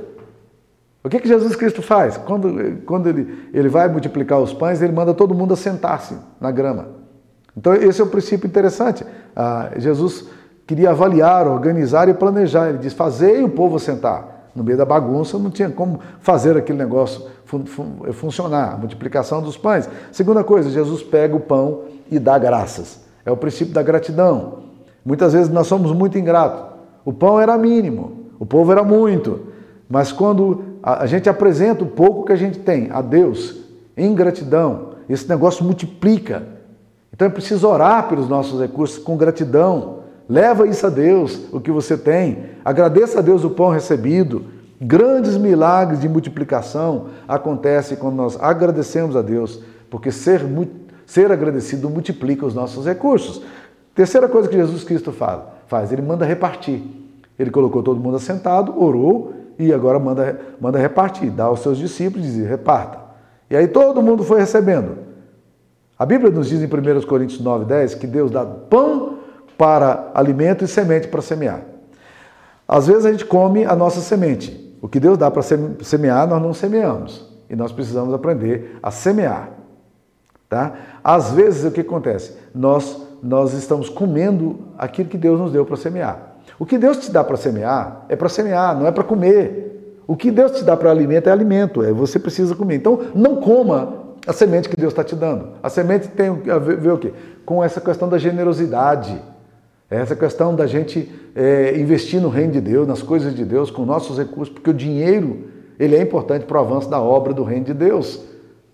O 1.04 1.08
que, 1.08 1.20
que 1.20 1.28
Jesus 1.28 1.54
Cristo 1.54 1.82
faz? 1.82 2.16
Quando, 2.16 2.82
quando 2.86 3.06
ele, 3.08 3.50
ele 3.52 3.68
vai 3.68 3.86
multiplicar 3.88 4.40
os 4.40 4.54
pães, 4.54 4.80
ele 4.80 4.92
manda 4.92 5.12
todo 5.12 5.34
mundo 5.34 5.52
assentar-se 5.52 6.16
na 6.40 6.50
grama. 6.50 7.03
Então, 7.56 7.74
esse 7.74 8.00
é 8.00 8.04
um 8.04 8.08
princípio 8.08 8.46
interessante. 8.46 9.04
Ah, 9.34 9.70
Jesus 9.76 10.26
queria 10.66 10.90
avaliar, 10.90 11.46
organizar 11.46 12.08
e 12.08 12.14
planejar. 12.14 12.68
Ele 12.68 12.78
diz: 12.78 12.92
Fazei 12.92 13.42
o 13.42 13.48
povo 13.48 13.78
sentar. 13.78 14.34
No 14.54 14.62
meio 14.62 14.78
da 14.78 14.84
bagunça 14.84 15.36
não 15.38 15.50
tinha 15.50 15.68
como 15.68 15.98
fazer 16.20 16.56
aquele 16.56 16.78
negócio 16.78 17.26
fun 17.44 17.66
fun 17.66 18.12
funcionar, 18.12 18.74
a 18.74 18.76
multiplicação 18.76 19.42
dos 19.42 19.56
pães. 19.56 19.88
Segunda 20.12 20.44
coisa, 20.44 20.70
Jesus 20.70 21.02
pega 21.02 21.34
o 21.34 21.40
pão 21.40 21.82
e 22.10 22.18
dá 22.18 22.38
graças. 22.38 23.00
É 23.26 23.32
o 23.32 23.36
princípio 23.36 23.74
da 23.74 23.82
gratidão. 23.82 24.64
Muitas 25.04 25.32
vezes 25.32 25.48
nós 25.48 25.66
somos 25.66 25.92
muito 25.92 26.16
ingratos. 26.16 26.72
O 27.04 27.12
pão 27.12 27.40
era 27.40 27.58
mínimo, 27.58 28.30
o 28.38 28.46
povo 28.46 28.70
era 28.70 28.82
muito. 28.84 29.48
Mas 29.88 30.12
quando 30.12 30.64
a 30.82 31.06
gente 31.06 31.28
apresenta 31.28 31.82
o 31.82 31.88
pouco 31.88 32.24
que 32.24 32.32
a 32.32 32.36
gente 32.36 32.58
tem 32.58 32.90
a 32.90 33.02
Deus 33.02 33.56
em 33.96 34.14
gratidão, 34.14 34.90
esse 35.08 35.28
negócio 35.28 35.64
multiplica. 35.64 36.53
Então 37.14 37.28
é 37.28 37.30
preciso 37.30 37.68
orar 37.68 38.08
pelos 38.08 38.28
nossos 38.28 38.60
recursos 38.60 38.98
com 38.98 39.16
gratidão. 39.16 40.00
Leva 40.28 40.66
isso 40.66 40.84
a 40.84 40.90
Deus, 40.90 41.42
o 41.52 41.60
que 41.60 41.70
você 41.70 41.96
tem. 41.96 42.46
Agradeça 42.64 43.20
a 43.20 43.22
Deus 43.22 43.44
o 43.44 43.50
pão 43.50 43.70
recebido. 43.70 44.46
Grandes 44.80 45.36
milagres 45.36 46.00
de 46.00 46.08
multiplicação 46.08 47.06
acontecem 47.28 47.96
quando 47.96 48.16
nós 48.16 48.36
agradecemos 48.40 49.14
a 49.14 49.22
Deus, 49.22 49.62
porque 49.88 50.10
ser, 50.10 50.40
ser 51.06 51.30
agradecido 51.30 51.88
multiplica 51.88 52.44
os 52.44 52.52
nossos 52.52 52.84
recursos. 52.84 53.42
Terceira 53.94 54.28
coisa 54.28 54.48
que 54.48 54.56
Jesus 54.56 54.82
Cristo 54.82 55.12
fala, 55.12 55.54
faz, 55.68 55.92
ele 55.92 56.02
manda 56.02 56.26
repartir. 56.26 56.82
Ele 57.38 57.50
colocou 57.52 57.80
todo 57.80 58.00
mundo 58.00 58.16
assentado, 58.16 58.74
orou 58.76 59.34
e 59.56 59.72
agora 59.72 60.00
manda, 60.00 60.40
manda 60.60 60.80
repartir, 60.80 61.30
dá 61.30 61.44
aos 61.44 61.60
seus 61.60 61.78
discípulos 61.78 62.26
e 62.26 62.32
diz: 62.32 62.48
reparta. 62.48 62.98
E 63.48 63.54
aí 63.54 63.68
todo 63.68 64.02
mundo 64.02 64.24
foi 64.24 64.40
recebendo. 64.40 65.13
A 65.98 66.04
Bíblia 66.04 66.30
nos 66.30 66.48
diz 66.48 66.60
em 66.60 66.66
1 66.66 67.06
Coríntios 67.06 67.40
9, 67.40 67.64
10 67.66 67.94
que 67.94 68.06
Deus 68.06 68.30
dá 68.30 68.44
pão 68.44 69.18
para 69.56 70.10
alimento 70.12 70.64
e 70.64 70.68
semente 70.68 71.06
para 71.06 71.22
semear. 71.22 71.62
Às 72.66 72.86
vezes 72.88 73.06
a 73.06 73.12
gente 73.12 73.24
come 73.24 73.64
a 73.64 73.76
nossa 73.76 74.00
semente. 74.00 74.76
O 74.82 74.88
que 74.88 74.98
Deus 74.98 75.16
dá 75.16 75.30
para 75.30 75.42
semear, 75.42 76.26
nós 76.26 76.42
não 76.42 76.52
semeamos. 76.52 77.32
E 77.48 77.54
nós 77.54 77.70
precisamos 77.70 78.12
aprender 78.12 78.78
a 78.82 78.90
semear. 78.90 79.50
Tá? 80.48 80.74
Às 81.02 81.30
vezes 81.32 81.64
o 81.64 81.70
que 81.70 81.80
acontece? 81.80 82.36
Nós, 82.54 83.00
nós 83.22 83.52
estamos 83.52 83.88
comendo 83.88 84.60
aquilo 84.76 85.08
que 85.08 85.18
Deus 85.18 85.38
nos 85.38 85.52
deu 85.52 85.64
para 85.64 85.76
semear. 85.76 86.36
O 86.58 86.66
que 86.66 86.76
Deus 86.76 86.98
te 86.98 87.10
dá 87.10 87.22
para 87.22 87.36
semear 87.36 88.04
é 88.08 88.16
para 88.16 88.28
semear, 88.28 88.76
não 88.76 88.86
é 88.86 88.92
para 88.92 89.04
comer. 89.04 90.02
O 90.06 90.16
que 90.16 90.30
Deus 90.30 90.52
te 90.52 90.64
dá 90.64 90.76
para 90.76 90.90
alimento 90.90 91.28
é 91.28 91.32
alimento, 91.32 91.82
é 91.82 91.92
você 91.92 92.18
precisa 92.18 92.54
comer. 92.54 92.76
Então, 92.76 93.00
não 93.14 93.36
coma 93.36 94.03
a 94.26 94.32
semente 94.32 94.68
que 94.68 94.76
Deus 94.76 94.92
está 94.92 95.04
te 95.04 95.14
dando. 95.14 95.48
A 95.62 95.68
semente 95.68 96.08
tem 96.08 96.28
a 96.28 96.58
ver, 96.58 96.76
ver, 96.76 96.92
o 96.92 96.98
quê? 96.98 97.12
Com 97.44 97.62
essa 97.62 97.80
questão 97.80 98.08
da 98.08 98.18
generosidade, 98.18 99.20
essa 99.90 100.16
questão 100.16 100.54
da 100.54 100.66
gente 100.66 101.10
é, 101.34 101.78
investir 101.78 102.20
no 102.20 102.28
reino 102.28 102.52
de 102.52 102.60
Deus, 102.60 102.86
nas 102.86 103.02
coisas 103.02 103.34
de 103.34 103.44
Deus, 103.44 103.70
com 103.70 103.84
nossos 103.84 104.18
recursos, 104.18 104.52
porque 104.52 104.70
o 104.70 104.74
dinheiro 104.74 105.44
ele 105.78 105.94
é 105.94 106.00
importante 106.00 106.44
para 106.44 106.58
o 106.58 106.60
avanço 106.60 106.88
da 106.88 107.00
obra 107.00 107.32
do 107.32 107.42
reino 107.42 107.66
de 107.66 107.74
Deus. 107.74 108.20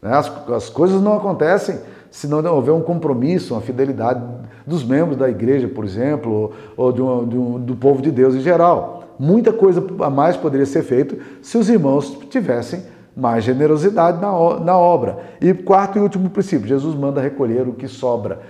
Né? 0.00 0.12
As, 0.12 0.30
as 0.50 0.68
coisas 0.68 1.00
não 1.00 1.14
acontecem 1.14 1.78
se 2.10 2.26
não 2.26 2.44
houver 2.54 2.72
um 2.72 2.80
compromisso, 2.80 3.54
uma 3.54 3.60
fidelidade 3.60 4.22
dos 4.66 4.84
membros 4.84 5.16
da 5.16 5.28
igreja, 5.28 5.68
por 5.68 5.84
exemplo, 5.84 6.52
ou 6.76 6.92
de 6.92 7.00
um, 7.00 7.28
de 7.28 7.38
um, 7.38 7.60
do 7.60 7.76
povo 7.76 8.02
de 8.02 8.10
Deus 8.10 8.34
em 8.34 8.40
geral. 8.40 9.04
Muita 9.18 9.52
coisa 9.52 9.84
a 10.00 10.10
mais 10.10 10.36
poderia 10.36 10.66
ser 10.66 10.82
feita 10.82 11.16
se 11.42 11.56
os 11.56 11.68
irmãos 11.68 12.18
tivessem 12.30 12.82
mais 13.20 13.44
generosidade 13.44 14.20
na, 14.20 14.60
na 14.60 14.78
obra. 14.78 15.18
E 15.40 15.52
quarto 15.52 15.98
e 15.98 16.00
último 16.00 16.30
princípio, 16.30 16.66
Jesus 16.66 16.94
manda 16.94 17.20
recolher 17.20 17.68
o 17.68 17.72
que 17.72 17.86
sobra. 17.86 18.40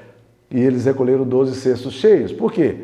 E 0.51 0.61
eles 0.61 0.85
recolheram 0.85 1.25
12 1.25 1.55
cestos 1.57 1.95
cheios. 1.95 2.33
Por 2.33 2.53
quê? 2.53 2.77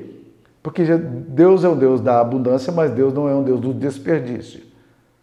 Porque 0.63 0.85
Deus 0.85 1.63
é 1.63 1.69
o 1.69 1.77
Deus 1.77 2.01
da 2.01 2.21
abundância, 2.21 2.73
mas 2.73 2.91
Deus 2.91 3.15
não 3.15 3.29
é 3.29 3.35
um 3.35 3.43
Deus 3.43 3.61
do 3.61 3.73
desperdício. 3.73 4.61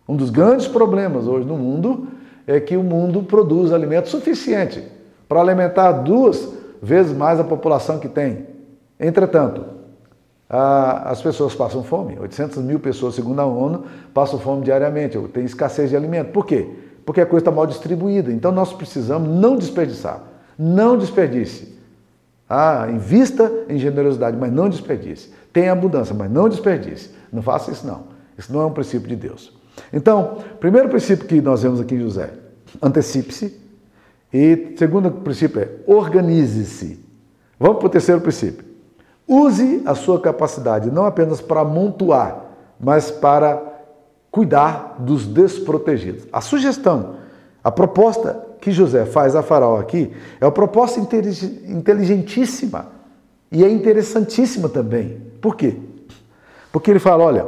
Um 0.08 0.16
dos 0.16 0.30
grandes 0.30 0.68
problemas 0.68 1.28
hoje 1.28 1.46
no 1.46 1.58
mundo 1.58 2.08
é 2.48 2.60
que 2.60 2.76
o 2.78 2.84
mundo 2.84 3.24
produz 3.24 3.72
alimento 3.72 4.10
suficiente 4.10 4.84
para 5.28 5.42
alimentar 5.42 5.92
duas 5.92 6.54
vezes 6.82 7.16
mais 7.16 7.40
a 7.40 7.44
população 7.44 8.00
que 8.00 8.08
tem. 8.08 8.46
Entretanto, 9.00 9.66
as 10.56 11.20
pessoas 11.20 11.56
passam 11.56 11.84
fome. 11.84 12.18
800 12.20 12.60
mil 12.60 12.80
pessoas, 12.80 13.16
segundo 13.16 13.40
a 13.40 13.46
ONU, 13.46 13.86
passam 14.14 14.38
fome 14.38 14.64
diariamente. 14.64 15.18
Tem 15.30 15.44
escassez 15.44 15.90
de 15.90 15.96
alimento. 15.96 16.32
Por 16.32 16.46
quê? 16.46 16.70
Porque 17.04 17.22
a 17.22 17.26
coisa 17.26 17.42
está 17.42 17.52
mal 17.52 17.66
distribuída. 17.66 18.32
Então 18.32 18.52
nós 18.52 18.72
precisamos 18.72 19.28
não 19.28 19.56
desperdiçar. 19.56 20.22
Não 20.58 20.96
desperdice. 20.96 21.74
Ah, 22.48 22.88
invista 22.88 23.52
em 23.68 23.80
generosidade, 23.80 24.38
mas 24.38 24.52
não 24.52 24.70
desperdice. 24.70 25.34
Tenha 25.52 25.72
abundância, 25.72 26.14
mas 26.14 26.30
não 26.30 26.48
desperdice. 26.48 27.10
Não 27.32 27.42
faça 27.42 27.72
isso 27.72 27.88
não. 27.88 28.04
Isso 28.38 28.54
não 28.54 28.62
é 28.62 28.66
um 28.66 28.72
princípio 28.72 29.08
de 29.08 29.16
Deus. 29.16 29.52
Então, 29.92 30.38
primeiro 30.60 30.88
princípio 30.88 31.26
que 31.26 31.42
nós 31.42 31.64
vemos 31.64 31.82
aqui 31.82 31.96
em 31.96 32.00
José, 32.00 32.30
antecipe-se, 32.80 33.60
e 34.32 34.76
segundo 34.78 35.10
princípio 35.10 35.62
é 35.62 35.70
organize-se. 35.88 37.04
Vamos 37.60 37.78
para 37.78 37.88
o 37.88 37.90
terceiro 37.90 38.22
princípio. 38.22 38.73
Use 39.34 39.82
a 39.86 39.96
sua 39.96 40.20
capacidade 40.20 40.92
não 40.92 41.06
apenas 41.06 41.42
para 41.42 41.62
amontoar, 41.62 42.46
mas 42.80 43.10
para 43.10 43.62
cuidar 44.30 44.98
dos 45.00 45.26
desprotegidos. 45.26 46.28
A 46.32 46.40
sugestão, 46.40 47.16
a 47.64 47.72
proposta 47.72 48.46
que 48.62 48.72
José 48.72 49.06
faz 49.06 49.36
a 49.36 49.42
Faraó 49.42 49.80
aqui 49.80 50.14
é 50.40 50.46
uma 50.46 50.52
proposta 50.52 51.00
inteligentíssima 51.00 52.92
e 53.52 53.64
é 53.64 53.70
interessantíssima 53.70 54.70
também. 54.70 55.20
Por 55.42 55.56
quê? 55.56 55.78
Porque 56.72 56.92
ele 56.92 57.00
fala: 57.00 57.24
olha, 57.24 57.46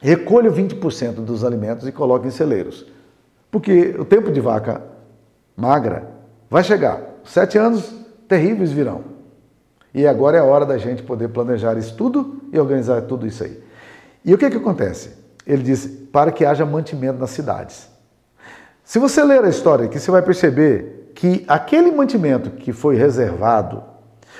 recolha 0.00 0.50
20% 0.50 1.16
dos 1.16 1.44
alimentos 1.44 1.86
e 1.86 1.92
coloque 1.92 2.26
em 2.26 2.30
celeiros. 2.30 2.86
Porque 3.50 3.94
o 3.98 4.06
tempo 4.06 4.32
de 4.32 4.40
vaca 4.40 4.82
magra, 5.54 6.08
vai 6.48 6.64
chegar. 6.64 7.02
Sete 7.24 7.58
anos 7.58 7.92
terríveis 8.26 8.72
virão. 8.72 9.17
E 9.94 10.06
agora 10.06 10.36
é 10.36 10.40
a 10.40 10.44
hora 10.44 10.66
da 10.66 10.78
gente 10.78 11.02
poder 11.02 11.28
planejar 11.28 11.76
isso 11.78 11.96
tudo 11.96 12.42
e 12.52 12.58
organizar 12.58 13.02
tudo 13.02 13.26
isso 13.26 13.44
aí. 13.44 13.62
E 14.24 14.34
o 14.34 14.38
que, 14.38 14.50
que 14.50 14.56
acontece? 14.56 15.10
Ele 15.46 15.62
diz: 15.62 15.86
para 16.12 16.30
que 16.30 16.44
haja 16.44 16.66
mantimento 16.66 17.18
nas 17.18 17.30
cidades. 17.30 17.88
Se 18.84 18.98
você 18.98 19.22
ler 19.22 19.44
a 19.44 19.48
história 19.48 19.86
aqui, 19.86 19.98
você 19.98 20.10
vai 20.10 20.22
perceber 20.22 21.12
que 21.14 21.44
aquele 21.48 21.90
mantimento 21.90 22.50
que 22.50 22.72
foi 22.72 22.96
reservado 22.96 23.82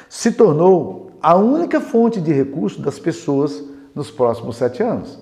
se 0.08 0.32
tornou 0.32 1.12
a 1.20 1.34
única 1.34 1.80
fonte 1.80 2.20
de 2.20 2.32
recurso 2.32 2.80
das 2.80 2.98
pessoas 2.98 3.62
nos 3.94 4.10
próximos 4.10 4.56
sete 4.56 4.82
anos. 4.82 5.18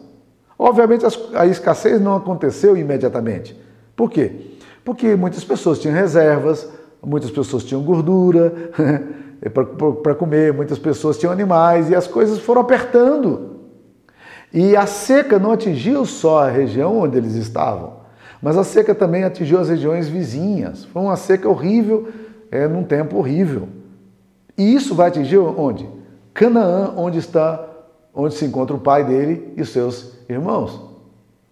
Obviamente, 0.59 1.05
a 1.35 1.47
escassez 1.47 2.01
não 2.01 2.15
aconteceu 2.15 2.77
imediatamente. 2.77 3.59
Por 3.95 4.11
quê? 4.11 4.57
Porque 4.85 5.17
muitas 5.17 5.45
pessoas 5.45 5.79
tinham 5.79 5.95
reservas, 5.95 6.69
muitas 7.03 7.31
pessoas 7.31 7.65
tinham 7.65 7.83
gordura 7.83 8.53
para 10.03 10.15
comer, 10.15 10.53
muitas 10.53 10.79
pessoas 10.79 11.19
tinham 11.19 11.33
animais 11.33 11.91
e 11.91 11.95
as 11.95 12.07
coisas 12.07 12.39
foram 12.39 12.63
apertando. 12.63 13.57
E 14.53 14.77
a 14.77 14.87
seca 14.87 15.39
não 15.39 15.53
atingiu 15.53 16.05
só 16.07 16.45
a 16.45 16.51
região 16.51 16.99
onde 16.99 17.19
eles 17.19 17.35
estavam, 17.35 17.95
mas 18.41 18.57
a 18.57 18.65
seca 18.65 18.95
também 18.95 19.25
atingiu 19.25 19.59
as 19.59 19.69
regiões 19.69 20.09
vizinhas. 20.09 20.85
Foi 20.87 21.03
uma 21.03 21.17
seca 21.17 21.49
horrível, 21.49 22.09
é, 22.51 22.67
num 22.67 22.83
tempo 22.83 23.19
horrível. 23.19 23.69
E 24.57 24.75
isso 24.75 24.95
vai 24.95 25.09
atingir 25.09 25.39
onde? 25.39 25.87
Canaã, 26.33 26.95
onde 26.97 27.19
está, 27.19 27.63
onde 28.15 28.35
se 28.35 28.45
encontra 28.45 28.75
o 28.75 28.81
pai 28.81 29.05
dele 29.05 29.53
e 29.57 29.65
seus 29.65 30.13
irmãos. 30.29 30.81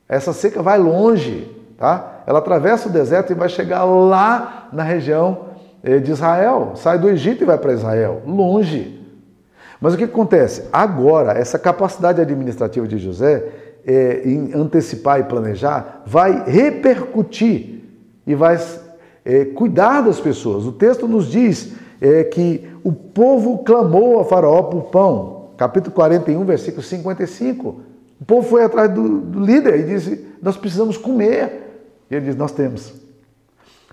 Essa 0.08 0.32
seca 0.32 0.62
vai 0.62 0.78
longe, 0.78 1.50
tá? 1.76 2.22
ela 2.26 2.38
atravessa 2.38 2.88
o 2.88 2.92
deserto 2.92 3.32
e 3.32 3.34
vai 3.34 3.48
chegar 3.48 3.84
lá 3.84 4.68
na 4.72 4.82
região 4.82 5.53
de 6.02 6.10
Israel. 6.10 6.72
Sai 6.76 6.98
do 6.98 7.08
Egito 7.08 7.42
e 7.42 7.46
vai 7.46 7.58
para 7.58 7.72
Israel, 7.72 8.22
longe. 8.26 9.00
Mas 9.80 9.94
o 9.94 9.96
que 9.96 10.04
acontece? 10.04 10.64
Agora, 10.72 11.32
essa 11.32 11.58
capacidade 11.58 12.20
administrativa 12.20 12.88
de 12.88 12.98
José 12.98 13.44
é, 13.86 14.22
em 14.24 14.52
antecipar 14.54 15.20
e 15.20 15.24
planejar 15.24 16.02
vai 16.06 16.44
repercutir 16.46 17.84
e 18.26 18.34
vai 18.34 18.58
é, 19.24 19.44
cuidar 19.44 20.00
das 20.00 20.18
pessoas. 20.18 20.64
O 20.64 20.72
texto 20.72 21.06
nos 21.06 21.30
diz 21.30 21.74
é, 22.00 22.24
que 22.24 22.66
o 22.82 22.92
povo 22.92 23.58
clamou 23.58 24.20
a 24.20 24.24
Faraó 24.24 24.62
por 24.62 24.84
pão. 24.84 25.50
Capítulo 25.56 25.94
41, 25.94 26.44
versículo 26.44 26.82
55. 26.82 27.80
O 28.20 28.24
povo 28.24 28.48
foi 28.48 28.64
atrás 28.64 28.90
do, 28.90 29.20
do 29.20 29.40
líder 29.40 29.80
e 29.80 29.82
disse: 29.82 30.26
Nós 30.42 30.56
precisamos 30.56 30.96
comer. 30.96 31.84
E 32.10 32.14
ele 32.14 32.26
diz: 32.26 32.36
Nós 32.36 32.52
temos. 32.52 33.03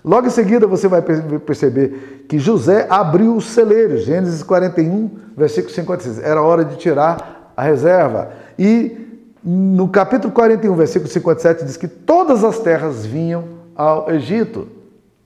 Logo 0.04 0.26
em 0.26 0.30
seguida 0.30 0.66
você 0.66 0.88
vai 0.88 1.00
perceber 1.00 2.26
que 2.28 2.38
José 2.38 2.86
abriu 2.90 3.36
os 3.36 3.46
celeiros, 3.46 4.04
Gênesis 4.04 4.42
41, 4.42 5.10
versículo 5.36 5.72
56. 5.72 6.18
Era 6.18 6.42
hora 6.42 6.64
de 6.64 6.76
tirar 6.76 7.52
a 7.56 7.62
reserva. 7.62 8.32
E 8.58 8.96
no 9.44 9.88
capítulo 9.88 10.32
41, 10.32 10.74
versículo 10.74 11.10
57, 11.10 11.64
diz 11.64 11.76
que 11.76 11.88
todas 11.88 12.42
as 12.42 12.58
terras 12.58 13.06
vinham 13.06 13.44
ao 13.76 14.10
Egito. 14.10 14.68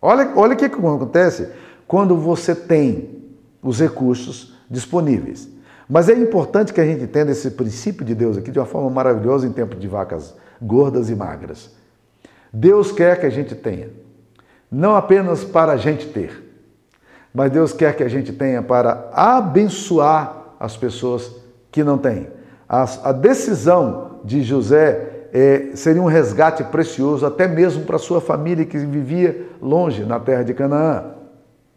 Olha, 0.00 0.30
olha 0.36 0.54
o 0.54 0.56
que 0.56 0.66
acontece 0.66 1.48
quando 1.86 2.16
você 2.16 2.54
tem 2.54 3.24
os 3.62 3.80
recursos 3.80 4.54
disponíveis. 4.70 5.48
Mas 5.88 6.08
é 6.08 6.14
importante 6.14 6.72
que 6.72 6.80
a 6.80 6.84
gente 6.84 7.04
entenda 7.04 7.30
esse 7.30 7.50
princípio 7.50 8.04
de 8.04 8.14
Deus 8.14 8.36
aqui 8.36 8.50
de 8.50 8.58
uma 8.58 8.66
forma 8.66 8.90
maravilhosa 8.90 9.46
em 9.46 9.52
tempo 9.52 9.76
de 9.76 9.86
vacas 9.86 10.34
gordas 10.60 11.10
e 11.10 11.14
magras. 11.14 11.70
Deus 12.52 12.90
quer 12.90 13.20
que 13.20 13.26
a 13.26 13.30
gente 13.30 13.54
tenha, 13.54 13.90
não 14.70 14.96
apenas 14.96 15.44
para 15.44 15.72
a 15.72 15.76
gente 15.76 16.06
ter, 16.06 16.42
mas 17.32 17.50
Deus 17.50 17.72
quer 17.72 17.94
que 17.94 18.02
a 18.02 18.08
gente 18.08 18.32
tenha 18.32 18.62
para 18.62 19.10
abençoar 19.12 20.54
as 20.58 20.76
pessoas 20.76 21.30
que 21.70 21.84
não 21.84 21.98
têm. 21.98 22.28
A, 22.68 22.86
a 23.04 23.12
decisão 23.12 24.20
de 24.24 24.42
José 24.42 25.28
é, 25.32 25.70
seria 25.74 26.02
um 26.02 26.06
resgate 26.06 26.64
precioso, 26.64 27.26
até 27.26 27.46
mesmo 27.46 27.84
para 27.84 27.98
sua 27.98 28.20
família 28.20 28.64
que 28.64 28.78
vivia 28.78 29.48
longe 29.60 30.02
na 30.04 30.18
terra 30.18 30.42
de 30.42 30.54
Canaã. 30.54 31.12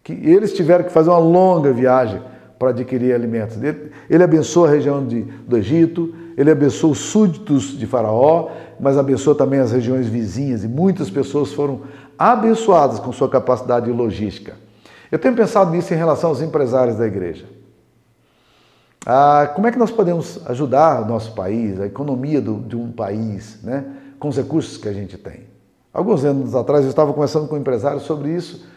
Que 0.03 0.13
eles 0.13 0.53
tiveram 0.53 0.85
que 0.85 0.91
fazer 0.91 1.09
uma 1.09 1.19
longa 1.19 1.73
viagem 1.73 2.21
para 2.57 2.69
adquirir 2.69 3.13
alimentos. 3.13 3.61
Ele, 3.61 3.91
ele 4.09 4.23
abençoa 4.23 4.67
a 4.67 4.71
região 4.71 5.05
de, 5.05 5.21
do 5.21 5.57
Egito, 5.57 6.13
ele 6.37 6.49
abençoa 6.49 6.91
os 6.91 6.99
súditos 6.99 7.77
de 7.77 7.85
Faraó, 7.85 8.49
mas 8.79 8.97
abençoa 8.97 9.35
também 9.35 9.59
as 9.59 9.73
regiões 9.73 10.07
vizinhas 10.07 10.63
e 10.63 10.67
muitas 10.67 11.09
pessoas 11.09 11.51
foram 11.51 11.81
abençoadas 12.19 12.99
com 12.99 13.13
sua 13.13 13.29
capacidade 13.29 13.89
logística. 13.89 14.55
Eu 15.09 15.17
tenho 15.17 15.33
pensado 15.33 15.71
nisso 15.71 15.93
em 15.93 15.97
relação 15.97 16.29
aos 16.29 16.41
empresários 16.41 16.97
da 16.97 17.07
igreja. 17.07 17.45
Ah, 19.05 19.49
como 19.55 19.65
é 19.65 19.71
que 19.71 19.79
nós 19.79 19.89
podemos 19.89 20.41
ajudar 20.45 21.01
o 21.01 21.05
nosso 21.05 21.33
país, 21.33 21.79
a 21.79 21.85
economia 21.85 22.41
do, 22.41 22.59
de 22.59 22.75
um 22.75 22.91
país, 22.91 23.63
né, 23.63 23.85
com 24.19 24.27
os 24.27 24.35
recursos 24.35 24.75
que 24.75 24.89
a 24.89 24.93
gente 24.93 25.17
tem? 25.17 25.47
Alguns 25.93 26.25
anos 26.25 26.53
atrás 26.53 26.83
eu 26.83 26.89
estava 26.89 27.13
conversando 27.13 27.47
com 27.47 27.57
empresários 27.57 28.03
sobre 28.03 28.29
isso 28.31 28.67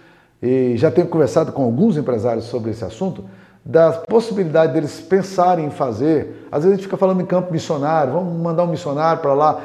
e 0.40 0.76
já 0.76 0.90
tenho 0.90 1.08
conversado 1.08 1.52
com 1.52 1.64
alguns 1.64 1.96
empresários 1.96 2.44
sobre 2.44 2.70
esse 2.70 2.84
assunto 2.84 3.24
da 3.64 3.92
possibilidade 3.92 4.72
deles 4.72 5.00
pensarem 5.00 5.66
em 5.66 5.70
fazer. 5.70 6.46
Às 6.50 6.62
vezes 6.62 6.74
a 6.74 6.76
gente 6.76 6.84
fica 6.84 6.96
falando 6.96 7.20
em 7.20 7.26
campo 7.26 7.52
missionário, 7.52 8.12
vamos 8.12 8.40
mandar 8.40 8.62
um 8.62 8.68
missionário 8.68 9.20
para 9.20 9.34
lá. 9.34 9.60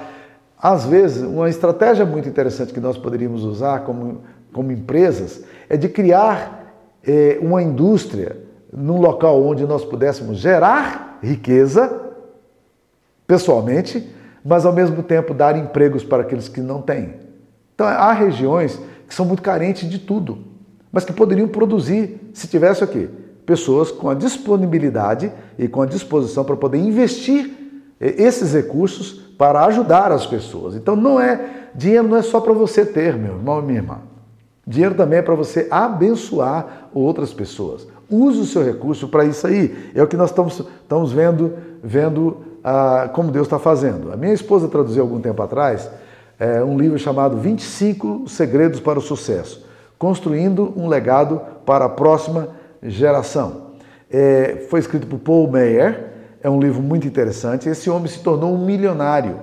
Às 0.60 0.86
vezes, 0.86 1.24
uma 1.24 1.50
estratégia 1.50 2.06
muito 2.06 2.28
interessante 2.28 2.74
que 2.74 2.80
nós 2.80 2.98
poderíamos 2.98 3.44
usar 3.44 3.82
como, 3.82 4.22
como 4.52 4.72
empresas 4.72 5.44
é 5.70 5.78
de 5.78 5.88
criar 5.88 6.74
é, 7.04 7.38
uma 7.42 7.62
indústria 7.62 8.38
num 8.74 9.00
local 9.00 9.42
onde 9.44 9.66
nós 9.66 9.86
pudéssemos 9.86 10.40
gerar 10.40 11.20
riqueza 11.22 12.02
pessoalmente, 13.26 14.12
mas 14.44 14.66
ao 14.66 14.74
mesmo 14.74 15.04
tempo 15.04 15.34
dar 15.34 15.58
empregos 15.58 16.04
para 16.04 16.24
aqueles 16.24 16.48
que 16.48 16.62
não 16.62 16.82
têm. 16.82 17.16
Então, 17.76 17.86
há 17.86 18.12
regiões 18.12 18.80
que 19.08 19.14
são 19.14 19.26
muito 19.26 19.42
carentes 19.42 19.90
de 19.90 20.00
tudo, 20.00 20.40
mas 20.92 21.06
que 21.06 21.14
poderiam 21.14 21.48
produzir 21.48 22.32
se 22.34 22.48
tivesse 22.48 22.84
o 22.84 22.88
quê? 22.88 23.10
pessoas 23.48 23.90
com 23.90 24.10
a 24.10 24.14
disponibilidade 24.14 25.32
e 25.58 25.70
com 25.70 25.82
a 25.82 25.86
disposição 25.86 26.44
para 26.44 26.58
poder 26.58 26.80
investir 26.80 27.50
eh, 27.50 27.67
esses 28.00 28.54
recursos 28.54 29.14
para 29.38 29.66
ajudar 29.66 30.12
as 30.12 30.26
pessoas. 30.26 30.76
Então 30.76 30.96
não 30.96 31.20
é 31.20 31.70
dinheiro 31.74 32.08
não 32.08 32.18
é 32.18 32.22
só 32.22 32.40
para 32.40 32.54
você 32.54 32.86
ter, 32.86 33.16
meu 33.16 33.36
irmão 33.36 33.60
e 33.60 33.64
minha 33.64 33.80
irmã. 33.80 34.00
Dinheiro 34.66 34.96
também 34.96 35.20
é 35.20 35.22
para 35.22 35.36
você 35.36 35.68
abençoar 35.72 36.90
outras 36.94 37.34
pessoas. 37.34 37.88
Use 38.10 38.40
o 38.40 38.46
seu 38.46 38.64
recurso 38.64 39.08
para 39.08 39.26
isso 39.26 39.48
aí. 39.48 39.92
É 39.96 40.02
o 40.02 40.08
que 40.08 40.18
nós 40.18 40.30
estamos, 40.30 40.60
estamos 40.82 41.12
vendo, 41.12 41.54
vendo 41.84 42.38
ah, 42.64 43.10
como 43.14 43.32
Deus 43.32 43.48
está 43.48 43.60
fazendo. 43.60 44.12
A 44.12 44.18
minha 44.18 44.34
esposa 44.34 44.68
traduziu 44.68 45.04
algum 45.04 45.22
tempo 45.22 45.42
atrás 45.42 45.90
é, 46.40 46.64
um 46.64 46.78
livro 46.78 46.98
chamado 47.00 47.38
25 47.38 48.28
Segredos 48.28 48.80
para 48.80 49.00
o 49.00 49.02
Sucesso, 49.02 49.66
construindo 49.98 50.74
um 50.76 50.88
legado 50.88 51.42
para 51.66 51.86
a 51.86 51.90
próxima 51.90 52.50
geração. 52.84 53.68
É, 54.10 54.66
foi 54.70 54.80
escrito 54.80 55.08
por 55.08 55.20
Paul 55.20 55.52
Meyer, 55.52 56.17
é 56.48 56.50
um 56.50 56.62
livro 56.62 56.82
muito 56.82 57.06
interessante. 57.06 57.68
Esse 57.68 57.90
homem 57.90 58.08
se 58.08 58.20
tornou 58.20 58.54
um 58.54 58.66
milionário 58.66 59.38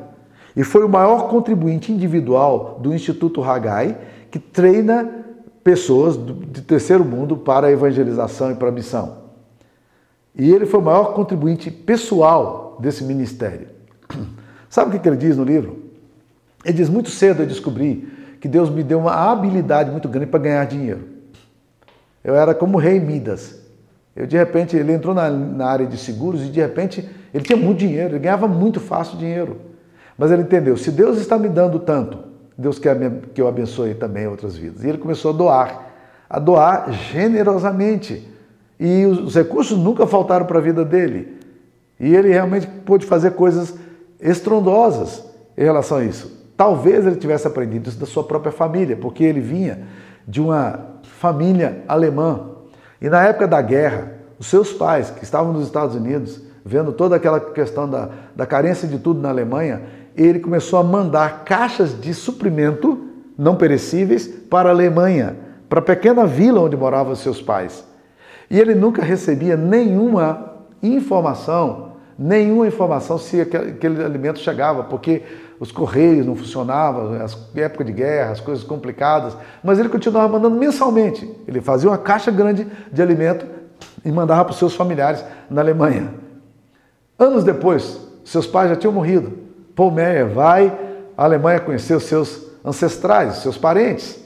e 0.57 0.65
foi 0.65 0.83
o 0.83 0.89
maior 0.89 1.29
contribuinte 1.29 1.93
individual 1.93 2.79
do 2.81 2.95
Instituto 2.95 3.45
Haggai, 3.45 3.99
que 4.31 4.39
treina 4.39 5.11
pessoas 5.63 6.17
de 6.17 6.63
terceiro 6.63 7.05
mundo 7.05 7.37
para 7.37 7.67
a 7.67 7.71
evangelização 7.71 8.51
e 8.53 8.55
para 8.55 8.69
a 8.69 8.73
missão. 8.73 9.19
E 10.35 10.51
ele 10.51 10.65
foi 10.65 10.81
o 10.81 10.83
maior 10.83 11.13
contribuinte 11.13 11.71
pessoal 11.71 12.79
desse 12.81 13.05
ministério. 13.05 13.69
Sabe 14.71 14.97
o 14.97 14.99
que 14.99 15.07
ele 15.07 15.17
diz 15.17 15.37
no 15.37 15.45
livro? 15.45 15.83
Ele 16.65 16.75
diz: 16.75 16.89
Muito 16.89 17.11
cedo 17.11 17.43
eu 17.43 17.47
descobri 17.47 18.09
que 18.41 18.49
Deus 18.49 18.71
me 18.71 18.83
deu 18.83 18.99
uma 18.99 19.13
habilidade 19.13 19.91
muito 19.91 20.09
grande 20.09 20.29
para 20.29 20.41
ganhar 20.41 20.65
dinheiro. 20.65 21.03
Eu 22.25 22.35
era 22.35 22.55
como 22.55 22.79
o 22.79 22.81
rei 22.81 22.99
Midas. 22.99 23.64
Eu, 24.17 24.27
de 24.27 24.37
repente, 24.37 24.77
ele 24.77 24.93
entrou 24.93 25.15
na, 25.15 25.29
na, 25.29 25.67
área 25.67 25.87
de 25.87 25.97
seguros 25.97 26.43
e, 26.43 26.49
de 26.49 26.61
repente, 26.61 27.09
ele 27.33 27.45
tinha 27.45 27.57
muito 27.57 27.79
dinheiro, 27.79 28.11
ele 28.11 28.21
ganhava 28.21 28.47
muito 28.47 28.79
fácil 28.79 29.19
dinheiro. 29.19 29.57
Mas 30.17 30.31
ele 30.31 30.43
entendeu: 30.43 30.77
se 30.77 30.91
Deus 30.91 31.19
está 31.19 31.37
me 31.37 31.49
dando 31.49 31.81
tanto, 31.81 32.19
Deus 32.57 32.79
quer 32.79 32.97
que 33.35 33.41
eu 33.41 33.49
abençoe 33.49 33.95
também 33.95 34.27
outras 34.27 34.57
vidas. 34.57 34.85
E 34.85 34.89
ele 34.89 34.99
começou 34.99 35.33
a 35.33 35.35
doar, 35.35 35.87
a 36.31 36.39
doar 36.39 36.93
generosamente. 36.93 38.29
E 38.79 39.05
os 39.07 39.35
recursos 39.35 39.79
nunca 39.79 40.07
faltaram 40.07 40.47
para 40.47 40.59
a 40.59 40.63
vida 40.63 40.85
dele. 40.85 41.39
E 41.99 42.15
ele 42.15 42.29
realmente 42.29 42.67
pôde 42.67 43.07
fazer 43.07 43.33
coisas 43.33 43.75
estrondosas 44.21 45.25
em 45.57 45.65
relação 45.65 45.99
a 45.99 46.05
isso. 46.05 46.45
Talvez 46.57 47.07
ele 47.07 47.17
tivesse 47.17 47.47
aprendido 47.47 47.89
isso 47.89 47.99
da 47.99 48.07
sua 48.07 48.25
própria 48.25 48.53
família, 48.53 48.97
porque 48.97 49.25
ele 49.25 49.41
vinha 49.41 49.83
de 50.27 50.41
uma 50.41 50.79
família 51.03 51.83
alemã. 51.89 52.54
E 53.05 53.11
na 53.11 53.23
época 53.23 53.47
da 53.47 53.61
guerra, 53.61 54.15
os 54.39 54.47
seus 54.47 54.73
pais, 54.73 55.11
que 55.11 55.25
estavam 55.25 55.53
nos 55.53 55.67
Estados 55.67 55.95
Unidos, 55.95 56.41
vendo 56.65 56.91
toda 56.91 57.17
aquela 57.17 57.39
questão 57.39 57.87
da, 57.87 58.09
da 58.35 58.47
carência 58.47 58.89
de 58.89 58.99
tudo 58.99 59.21
na 59.21 59.29
Alemanha, 59.29 59.83
ele 60.17 60.41
começou 60.41 60.79
a 60.79 60.83
mandar 60.83 61.45
caixas 61.45 62.01
de 62.01 62.15
suprimento 62.15 63.07
não 63.37 63.57
perecíveis 63.57 64.27
para 64.27 64.71
a 64.71 64.73
Alemanha, 64.73 65.37
para 65.69 65.81
a 65.81 65.83
pequena 65.83 66.25
vila 66.25 66.63
onde 66.63 66.79
moravam 66.79 67.15
seus 67.15 67.43
pais. 67.43 67.85
E 68.49 68.59
ele 68.59 68.75
nunca 68.75 69.03
recebia 69.03 69.55
nenhuma 69.55 70.55
informação, 70.83 71.93
nenhuma 72.19 72.67
informação 72.67 73.19
se 73.19 73.39
aquele, 73.39 73.73
aquele 73.73 74.03
alimento 74.03 74.39
chegava, 74.39 74.83
porque 74.83 75.21
os 75.59 75.71
correios 75.71 76.27
não 76.27 76.35
funcionavam, 76.35 77.13
as 77.23 77.37
época 77.55 77.85
de 77.85 77.93
guerra, 77.93 78.33
as 78.33 78.41
coisas 78.41 78.65
complicadas, 78.65 79.37
mas 79.63 79.79
ele 79.79 79.89
continuava 79.89 80.29
mandando 80.29 80.57
mensalmente. 80.57 81.31
Ele 81.47 81.61
fazia 81.61 81.89
uma 81.89 81.99
caixa 81.99 82.31
grande 82.31 82.67
de 82.93 83.03
alimento 83.03 83.47
e 84.05 84.11
mandava 84.11 84.45
para 84.45 84.53
os 84.53 84.59
seus 84.59 84.75
familiares 84.75 85.25
na 85.49 85.61
Alemanha. 85.61 86.13
Anos 87.19 87.45
depois, 87.45 88.01
seus 88.25 88.47
pais 88.47 88.71
já 88.71 88.77
tinham 88.77 88.93
morrido. 88.93 89.33
Paul 89.75 89.91
Meyer 89.91 90.29
vai 90.29 90.77
à 91.17 91.25
Alemanha 91.25 91.61
conhecer 91.61 91.95
os 91.95 92.05
seus 92.05 92.47
ancestrais, 92.65 93.37
seus 93.37 93.57
parentes. 93.57 94.19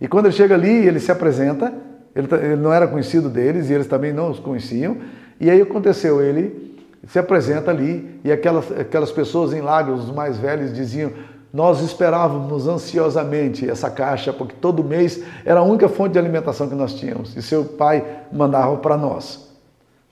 E 0.00 0.06
quando 0.06 0.26
ele 0.26 0.34
chega 0.34 0.54
ali, 0.54 0.86
ele 0.86 1.00
se 1.00 1.10
apresenta, 1.10 1.72
ele, 2.14 2.28
ele 2.42 2.56
não 2.56 2.72
era 2.72 2.86
conhecido 2.86 3.28
deles 3.28 3.70
e 3.70 3.72
eles 3.72 3.86
também 3.86 4.12
não 4.12 4.30
os 4.30 4.38
conheciam. 4.38 4.98
E 5.40 5.50
aí 5.50 5.60
aconteceu, 5.60 6.22
ele 6.22 6.75
se 7.06 7.18
apresenta 7.18 7.70
ali 7.70 8.20
e 8.24 8.32
aquelas, 8.32 8.70
aquelas 8.72 9.12
pessoas 9.12 9.52
em 9.52 9.60
lágrimas, 9.60 10.04
os 10.04 10.14
mais 10.14 10.36
velhos, 10.36 10.74
diziam: 10.74 11.12
Nós 11.52 11.80
esperávamos 11.80 12.66
ansiosamente 12.66 13.68
essa 13.68 13.90
caixa, 13.90 14.32
porque 14.32 14.54
todo 14.60 14.82
mês 14.82 15.22
era 15.44 15.60
a 15.60 15.62
única 15.62 15.88
fonte 15.88 16.12
de 16.12 16.18
alimentação 16.18 16.68
que 16.68 16.74
nós 16.74 16.94
tínhamos 16.94 17.36
e 17.36 17.42
seu 17.42 17.64
pai 17.64 18.04
mandava 18.32 18.76
para 18.76 18.96
nós. 18.96 19.46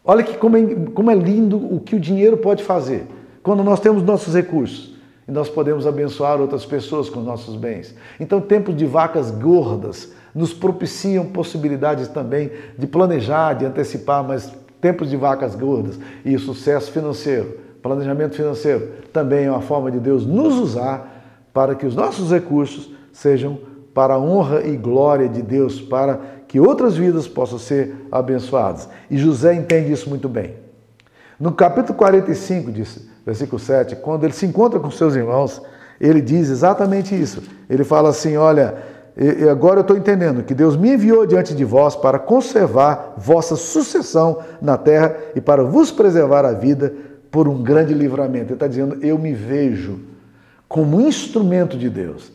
Olha 0.04 0.22
que 0.22 0.36
como 0.36 0.56
é, 0.56 0.62
como 0.94 1.10
é 1.10 1.14
lindo 1.14 1.56
o 1.56 1.80
que 1.80 1.96
o 1.96 2.00
dinheiro 2.00 2.36
pode 2.36 2.62
fazer 2.62 3.06
quando 3.42 3.64
nós 3.64 3.80
temos 3.80 4.02
nossos 4.02 4.34
recursos 4.34 4.94
e 5.26 5.32
nós 5.32 5.48
podemos 5.48 5.86
abençoar 5.86 6.40
outras 6.40 6.64
pessoas 6.66 7.08
com 7.08 7.20
nossos 7.20 7.56
bens. 7.56 7.94
Então, 8.20 8.40
tempos 8.40 8.76
de 8.76 8.84
vacas 8.84 9.30
gordas 9.30 10.12
nos 10.34 10.52
propiciam 10.52 11.26
possibilidades 11.26 12.08
também 12.08 12.50
de 12.76 12.86
planejar, 12.86 13.54
de 13.54 13.64
antecipar, 13.64 14.22
mas 14.22 14.52
tempos 14.84 15.08
de 15.08 15.16
vacas 15.16 15.54
gordas 15.54 15.98
e 16.26 16.38
sucesso 16.38 16.92
financeiro, 16.92 17.58
planejamento 17.82 18.36
financeiro, 18.36 18.90
também 19.14 19.46
é 19.46 19.50
uma 19.50 19.62
forma 19.62 19.90
de 19.90 19.98
Deus 19.98 20.26
nos 20.26 20.56
usar 20.56 21.48
para 21.54 21.74
que 21.74 21.86
os 21.86 21.96
nossos 21.96 22.30
recursos 22.30 22.90
sejam 23.10 23.58
para 23.94 24.12
a 24.12 24.18
honra 24.18 24.60
e 24.62 24.76
glória 24.76 25.26
de 25.26 25.40
Deus, 25.40 25.80
para 25.80 26.20
que 26.46 26.60
outras 26.60 26.98
vidas 26.98 27.26
possam 27.26 27.58
ser 27.58 27.96
abençoadas. 28.12 28.86
E 29.10 29.16
José 29.16 29.54
entende 29.54 29.90
isso 29.90 30.10
muito 30.10 30.28
bem. 30.28 30.56
No 31.40 31.52
capítulo 31.52 31.96
45, 31.96 32.70
diz, 32.70 33.08
versículo 33.24 33.58
7, 33.58 33.96
quando 33.96 34.24
ele 34.24 34.34
se 34.34 34.44
encontra 34.44 34.78
com 34.78 34.90
seus 34.90 35.16
irmãos, 35.16 35.62
ele 35.98 36.20
diz 36.20 36.50
exatamente 36.50 37.18
isso. 37.18 37.42
Ele 37.70 37.84
fala 37.84 38.10
assim: 38.10 38.36
Olha, 38.36 38.74
e 39.16 39.48
agora 39.48 39.78
eu 39.78 39.82
estou 39.82 39.96
entendendo 39.96 40.42
que 40.42 40.54
Deus 40.54 40.76
me 40.76 40.94
enviou 40.94 41.24
diante 41.24 41.54
de 41.54 41.64
vós 41.64 41.94
para 41.94 42.18
conservar 42.18 43.14
vossa 43.16 43.54
sucessão 43.54 44.38
na 44.60 44.76
terra 44.76 45.16
e 45.36 45.40
para 45.40 45.62
vos 45.62 45.92
preservar 45.92 46.44
a 46.44 46.52
vida 46.52 46.92
por 47.30 47.48
um 47.48 47.62
grande 47.62 47.94
livramento. 47.94 48.46
Ele 48.46 48.54
está 48.54 48.66
dizendo: 48.66 48.98
eu 49.04 49.16
me 49.18 49.32
vejo 49.32 50.00
como 50.68 51.00
instrumento 51.00 51.76
de 51.76 51.88
Deus. 51.88 52.32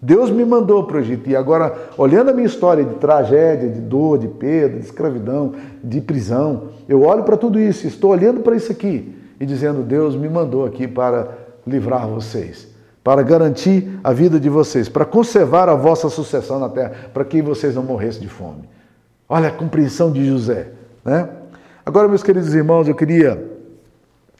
Deus 0.00 0.30
me 0.30 0.44
mandou 0.44 0.84
para 0.84 0.98
o 0.98 1.00
Egito. 1.00 1.28
E 1.28 1.34
agora, 1.34 1.74
olhando 1.96 2.30
a 2.30 2.32
minha 2.32 2.46
história 2.46 2.84
de 2.84 2.94
tragédia, 2.94 3.68
de 3.68 3.80
dor, 3.80 4.18
de 4.18 4.28
perda, 4.28 4.78
de 4.78 4.84
escravidão, 4.84 5.54
de 5.82 6.00
prisão, 6.00 6.68
eu 6.88 7.02
olho 7.02 7.24
para 7.24 7.36
tudo 7.36 7.58
isso, 7.58 7.86
estou 7.86 8.12
olhando 8.12 8.40
para 8.40 8.54
isso 8.54 8.70
aqui 8.70 9.16
e 9.40 9.44
dizendo: 9.44 9.82
Deus 9.82 10.14
me 10.14 10.28
mandou 10.28 10.64
aqui 10.64 10.86
para 10.86 11.28
livrar 11.66 12.06
vocês, 12.06 12.68
para 13.08 13.22
garantir 13.22 13.98
a 14.04 14.12
vida 14.12 14.38
de 14.38 14.50
vocês, 14.50 14.86
para 14.86 15.02
conservar 15.02 15.66
a 15.66 15.74
vossa 15.74 16.10
sucessão 16.10 16.58
na 16.58 16.68
terra, 16.68 16.92
para 17.14 17.24
que 17.24 17.40
vocês 17.40 17.74
não 17.74 17.82
morressem 17.82 18.20
de 18.20 18.28
fome. 18.28 18.68
Olha 19.26 19.48
a 19.48 19.50
compreensão 19.50 20.12
de 20.12 20.26
José. 20.26 20.72
Né? 21.02 21.26
Agora, 21.86 22.06
meus 22.06 22.22
queridos 22.22 22.52
irmãos, 22.52 22.86
eu 22.86 22.94
queria, 22.94 23.50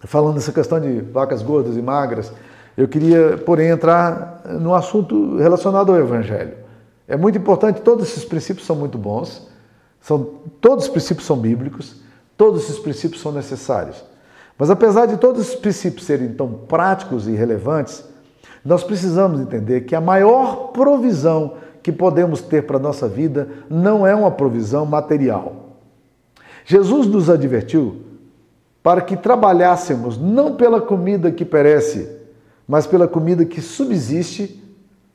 falando 0.01 0.35
dessa 0.35 0.53
questão 0.53 0.79
de 0.79 1.01
vacas 1.01 1.41
gordas 1.41 1.79
e 1.79 1.81
magras, 1.81 2.31
eu 2.77 2.87
queria, 2.87 3.39
porém, 3.39 3.71
entrar 3.71 4.43
no 4.61 4.75
assunto 4.75 5.39
relacionado 5.39 5.91
ao 5.91 5.99
Evangelho. 5.99 6.59
É 7.09 7.17
muito 7.17 7.39
importante, 7.39 7.81
todos 7.81 8.07
esses 8.07 8.27
princípios 8.27 8.67
são 8.67 8.77
muito 8.77 8.99
bons, 8.99 9.49
são, 9.99 10.35
todos 10.61 10.85
os 10.85 10.91
princípios 10.91 11.27
são 11.27 11.39
bíblicos, 11.39 12.03
todos 12.37 12.65
esses 12.65 12.79
princípios 12.79 13.23
são 13.23 13.33
necessários. 13.33 14.05
Mas 14.59 14.69
apesar 14.69 15.07
de 15.07 15.17
todos 15.17 15.41
esses 15.41 15.55
princípios 15.55 16.05
serem 16.05 16.35
tão 16.35 16.53
práticos 16.53 17.27
e 17.27 17.31
relevantes, 17.31 18.05
nós 18.65 18.83
precisamos 18.83 19.41
entender 19.41 19.83
que 19.83 19.95
a 19.95 20.01
maior 20.01 20.69
provisão 20.73 21.55
que 21.83 21.93
podemos 21.93 22.43
ter 22.43 22.67
para 22.67 22.77
a 22.77 22.81
nossa 22.81 23.09
vida 23.09 23.49
não 23.71 24.07
é 24.07 24.15
uma 24.15 24.31
provisão 24.31 24.85
material. 24.85 25.77
Jesus 26.65 27.07
nos 27.07 27.31
advertiu 27.31 28.03
para 28.83 29.01
que 29.01 29.17
trabalhássemos 29.17 30.19
não 30.19 30.55
pela 30.57 30.81
comida 30.81 31.31
que 31.31 31.45
perece, 31.45 32.09
mas 32.67 32.87
pela 32.87 33.09
comida 33.09 33.45
que 33.45 33.61
subsiste 33.61 34.63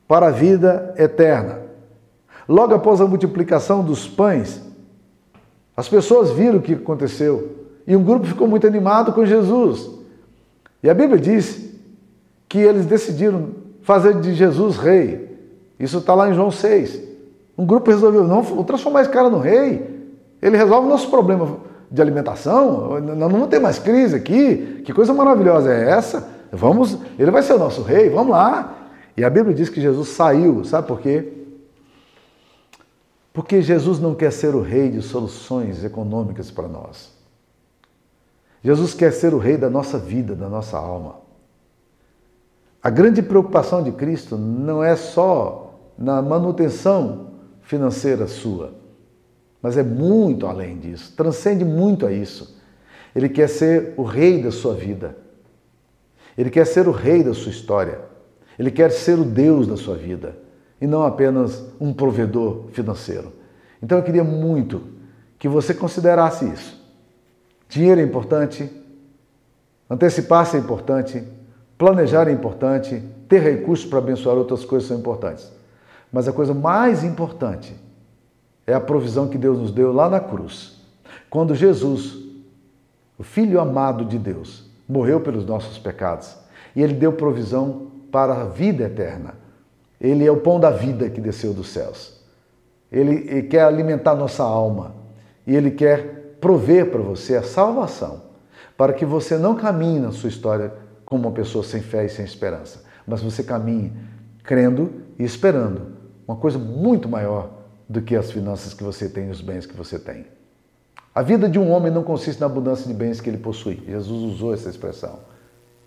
para 0.08 0.28
a 0.28 0.32
vida 0.32 0.94
eterna. 0.98 1.60
Logo 2.48 2.74
após 2.74 3.00
a 3.00 3.08
multiplicação 3.08 3.84
dos 3.84 4.08
pães, 4.08 4.62
as 5.76 5.88
pessoas 5.88 6.32
viram 6.32 6.58
o 6.58 6.62
que 6.62 6.74
aconteceu 6.74 7.64
e 7.86 7.96
um 7.96 8.04
grupo 8.04 8.26
ficou 8.26 8.48
muito 8.48 8.68
animado 8.68 9.14
com 9.14 9.26
Jesus. 9.26 9.90
E 10.82 10.90
a 10.90 10.94
Bíblia 10.94 11.20
diz 11.20 11.73
que 12.54 12.60
eles 12.60 12.86
decidiram 12.86 13.50
fazer 13.82 14.14
de 14.22 14.36
Jesus 14.36 14.78
rei. 14.78 15.28
Isso 15.80 15.98
está 15.98 16.14
lá 16.14 16.30
em 16.30 16.36
João 16.36 16.52
6. 16.52 17.02
Um 17.58 17.66
grupo 17.66 17.90
resolveu, 17.90 18.28
não, 18.28 18.44
transformar 18.64 19.02
esse 19.02 19.10
cara 19.10 19.28
no 19.28 19.40
rei. 19.40 20.06
Ele 20.40 20.56
resolve 20.56 20.86
o 20.86 20.90
nosso 20.92 21.10
problema 21.10 21.58
de 21.90 22.00
alimentação. 22.00 23.02
Nós 23.02 23.32
não 23.32 23.48
ter 23.48 23.58
mais 23.58 23.80
crise 23.80 24.16
aqui. 24.16 24.84
Que 24.86 24.94
coisa 24.94 25.16
maravilhosa 25.16 25.74
é 25.74 25.90
essa? 25.90 26.30
Vamos, 26.52 26.96
ele 27.18 27.32
vai 27.32 27.42
ser 27.42 27.54
o 27.54 27.58
nosso 27.58 27.82
rei, 27.82 28.12
vamos 28.12 28.30
lá. 28.30 28.92
E 29.18 29.24
a 29.24 29.32
Bíblia 29.32 29.56
diz 29.56 29.68
que 29.68 29.82
Jesus 29.82 30.10
saiu, 30.10 30.64
sabe 30.64 30.88
por 30.88 31.02
quê? 31.02 31.34
Porque 33.34 33.64
Jesus 33.64 34.00
não 34.00 34.14
quer 34.14 34.32
ser 34.32 34.54
o 34.54 34.62
rei 34.62 34.92
de 34.92 35.02
soluções 35.02 35.84
econômicas 35.84 36.52
para 36.52 36.68
nós. 36.68 37.12
Jesus 38.64 38.94
quer 38.94 39.12
ser 39.12 39.34
o 39.34 39.40
rei 39.40 39.58
da 39.58 39.72
nossa 39.72 39.98
vida, 39.98 40.36
da 40.36 40.48
nossa 40.48 40.78
alma. 40.78 41.23
A 42.84 42.90
grande 42.90 43.22
preocupação 43.22 43.82
de 43.82 43.94
Cristo 43.94 44.38
não 44.38 44.84
é 44.84 44.94
só 44.98 45.80
na 45.98 46.22
manutenção 46.22 47.32
financeira 47.62 48.28
sua, 48.28 48.74
mas 49.62 49.78
é 49.78 49.84
muito 49.84 50.46
além 50.46 50.78
disso, 50.78 51.14
transcende 51.16 51.64
muito 51.64 52.06
a 52.06 52.12
isso. 52.12 52.62
Ele 53.16 53.30
quer 53.30 53.48
ser 53.48 53.94
o 53.96 54.04
rei 54.04 54.44
da 54.44 54.52
sua 54.52 54.74
vida. 54.74 55.16
Ele 56.38 56.50
quer 56.50 56.66
ser 56.66 56.88
o 56.88 56.92
rei 56.92 57.24
da 57.24 57.34
sua 57.34 57.52
história. 57.52 58.02
Ele 58.60 58.70
quer 58.70 58.92
ser 58.92 59.18
o 59.18 59.24
Deus 59.24 59.66
da 59.66 59.78
sua 59.78 59.96
vida 59.96 60.36
e 60.82 60.86
não 60.86 61.04
apenas 61.04 61.64
um 61.80 61.94
provedor 61.94 62.66
financeiro. 62.74 63.32
Então 63.82 63.98
eu 63.98 64.04
queria 64.04 64.24
muito 64.24 64.82
que 65.40 65.48
você 65.48 65.74
considerasse 65.74 66.46
isso. 66.50 66.82
Dinheiro 67.70 68.02
é 68.02 68.04
importante, 68.04 68.70
antecipar-se 69.90 70.58
é 70.58 70.60
importante, 70.60 71.24
planejar 71.84 72.30
é 72.30 72.32
importante, 72.32 73.04
ter 73.28 73.40
recursos 73.40 73.86
para 73.86 74.00
abençoar 74.00 74.38
outras 74.38 74.64
coisas 74.64 74.88
são 74.88 74.98
importantes. 74.98 75.52
Mas 76.14 76.30
a 76.30 76.32
coisa 76.32 76.54
mais 76.54 77.04
importante 77.04 77.76
é 78.66 78.74
a 78.74 78.80
provisão 78.80 79.28
que 79.28 79.38
Deus 79.38 79.60
nos 79.60 79.70
deu 79.70 79.92
lá 79.92 80.10
na 80.10 80.22
cruz. 80.22 80.78
Quando 81.30 81.54
Jesus, 81.54 82.18
o 83.20 83.24
Filho 83.24 83.60
amado 83.60 84.06
de 84.06 84.18
Deus, 84.18 84.72
morreu 84.88 85.20
pelos 85.20 85.46
nossos 85.46 85.78
pecados 85.78 86.34
e 86.74 86.82
ele 86.82 86.94
deu 86.94 87.12
provisão 87.12 87.88
para 88.10 88.34
a 88.34 88.46
vida 88.46 88.86
eterna. 88.86 89.34
Ele 90.00 90.26
é 90.26 90.32
o 90.32 90.38
pão 90.38 90.62
da 90.62 90.70
vida 90.70 91.10
que 91.10 91.20
desceu 91.20 91.54
dos 91.54 91.68
céus. 91.68 92.18
Ele, 92.90 93.44
quer 93.44 93.66
alimentar 93.66 94.16
nossa 94.16 94.44
alma 94.44 94.96
e 95.46 95.54
ele 95.54 95.72
quer 95.72 96.38
prover 96.40 96.90
para 96.90 97.02
você 97.02 97.36
a 97.36 97.44
salvação, 97.44 98.22
para 98.78 98.94
que 98.94 99.04
você 99.04 99.38
não 99.38 99.54
caminhe 99.54 100.00
na 100.00 100.14
sua 100.14 100.30
história 100.30 100.82
como 101.14 101.28
uma 101.28 101.36
pessoa 101.36 101.64
sem 101.64 101.80
fé 101.80 102.06
e 102.06 102.10
sem 102.10 102.26
esperança, 102.26 102.82
mas 103.06 103.22
você 103.22 103.44
caminhe 103.44 103.94
crendo 104.44 104.92
e 105.20 105.24
esperando 105.24 105.94
uma 106.28 106.36
coisa 106.36 106.58
muito 106.58 107.08
maior 107.08 107.52
do 107.88 108.02
que 108.02 108.16
as 108.16 108.32
finanças 108.32 108.74
que 108.74 108.84
você 108.84 109.08
tem 109.08 109.28
e 109.28 109.30
os 109.30 109.40
bens 109.40 109.68
que 109.68 109.78
você 109.78 110.00
tem. 110.00 110.26
A 111.14 111.22
vida 111.22 111.48
de 111.48 111.60
um 111.60 111.70
homem 111.70 111.92
não 111.92 112.02
consiste 112.02 112.40
na 112.40 112.48
abundância 112.48 112.88
de 112.88 112.96
bens 112.96 113.22
que 113.22 113.30
ele 113.30 113.38
possui. 113.38 113.84
Jesus 113.86 114.34
usou 114.34 114.56
essa 114.56 114.68
expressão. 114.68 115.20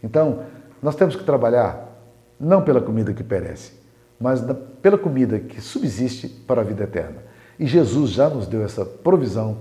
Então, 0.00 0.44
nós 0.80 0.94
temos 0.94 1.16
que 1.16 1.24
trabalhar 1.24 1.98
não 2.38 2.62
pela 2.62 2.80
comida 2.80 3.12
que 3.12 3.24
perece, 3.24 3.72
mas 4.20 4.40
pela 4.80 4.96
comida 4.96 5.40
que 5.40 5.60
subsiste 5.60 6.28
para 6.28 6.60
a 6.60 6.64
vida 6.64 6.84
eterna. 6.84 7.24
E 7.58 7.66
Jesus 7.66 8.12
já 8.12 8.28
nos 8.28 8.46
deu 8.46 8.62
essa 8.62 8.84
provisão 8.84 9.58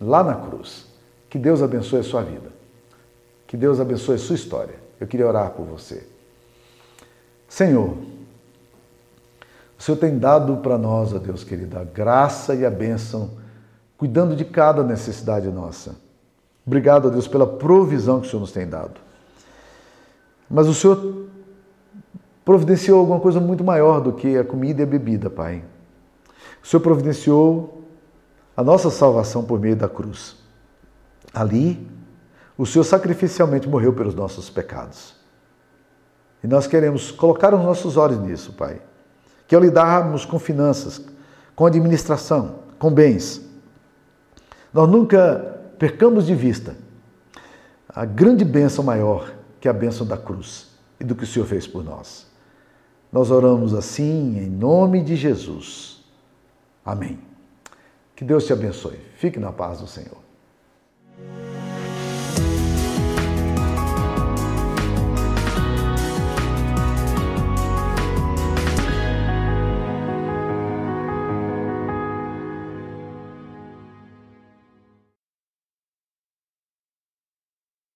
lá 0.00 0.24
na 0.24 0.36
cruz. 0.36 0.86
Que 1.28 1.38
Deus 1.38 1.60
abençoe 1.60 2.00
a 2.00 2.02
sua 2.02 2.22
vida. 2.22 2.50
Que 3.46 3.58
Deus 3.58 3.78
abençoe 3.78 4.14
a 4.14 4.18
sua 4.18 4.36
história. 4.36 4.81
Eu 5.02 5.08
queria 5.08 5.26
orar 5.26 5.50
por 5.50 5.66
você. 5.66 6.06
Senhor, 7.48 7.96
o 9.76 9.82
Senhor 9.82 9.98
tem 9.98 10.16
dado 10.16 10.58
para 10.58 10.78
nós, 10.78 11.12
ó 11.12 11.18
Deus 11.18 11.42
querido, 11.42 11.76
a 11.76 11.82
graça 11.82 12.54
e 12.54 12.64
a 12.64 12.70
bênção 12.70 13.32
cuidando 13.98 14.36
de 14.36 14.44
cada 14.44 14.84
necessidade 14.84 15.48
nossa. 15.48 15.96
Obrigado 16.64 17.08
a 17.08 17.10
Deus 17.10 17.26
pela 17.26 17.44
provisão 17.44 18.20
que 18.20 18.28
o 18.28 18.30
Senhor 18.30 18.42
nos 18.42 18.52
tem 18.52 18.64
dado. 18.64 19.00
Mas 20.48 20.68
o 20.68 20.74
Senhor 20.74 21.26
providenciou 22.44 23.00
alguma 23.00 23.18
coisa 23.18 23.40
muito 23.40 23.64
maior 23.64 24.00
do 24.00 24.12
que 24.12 24.38
a 24.38 24.44
comida 24.44 24.82
e 24.82 24.84
a 24.84 24.86
bebida, 24.86 25.28
Pai. 25.28 25.64
O 26.62 26.66
Senhor 26.68 26.80
providenciou 26.80 27.82
a 28.56 28.62
nossa 28.62 28.88
salvação 28.88 29.42
por 29.42 29.58
meio 29.58 29.74
da 29.74 29.88
cruz. 29.88 30.36
Ali, 31.34 31.90
o 32.56 32.66
Senhor 32.66 32.84
sacrificialmente 32.84 33.68
morreu 33.68 33.92
pelos 33.92 34.14
nossos 34.14 34.50
pecados. 34.50 35.14
E 36.42 36.46
nós 36.46 36.66
queremos 36.66 37.10
colocar 37.10 37.54
os 37.54 37.62
nossos 37.62 37.96
olhos 37.96 38.18
nisso, 38.18 38.52
Pai. 38.52 38.80
Que 39.46 39.54
ao 39.54 39.60
lidarmos 39.60 40.24
com 40.24 40.38
finanças, 40.38 41.00
com 41.54 41.66
administração, 41.66 42.60
com 42.78 42.90
bens, 42.90 43.40
nós 44.72 44.88
nunca 44.88 45.60
percamos 45.78 46.26
de 46.26 46.34
vista 46.34 46.76
a 47.88 48.04
grande 48.04 48.44
bênção 48.44 48.82
maior 48.82 49.32
que 49.60 49.68
a 49.68 49.72
bênção 49.72 50.06
da 50.06 50.16
cruz 50.16 50.68
e 50.98 51.04
do 51.04 51.14
que 51.14 51.24
o 51.24 51.26
Senhor 51.26 51.46
fez 51.46 51.66
por 51.66 51.84
nós. 51.84 52.26
Nós 53.12 53.30
oramos 53.30 53.74
assim 53.74 54.38
em 54.38 54.48
nome 54.48 55.02
de 55.02 55.14
Jesus. 55.14 56.02
Amém. 56.84 57.18
Que 58.16 58.24
Deus 58.24 58.46
te 58.46 58.52
abençoe. 58.52 58.98
Fique 59.16 59.38
na 59.38 59.52
paz 59.52 59.80
do 59.80 59.86
Senhor. 59.86 60.18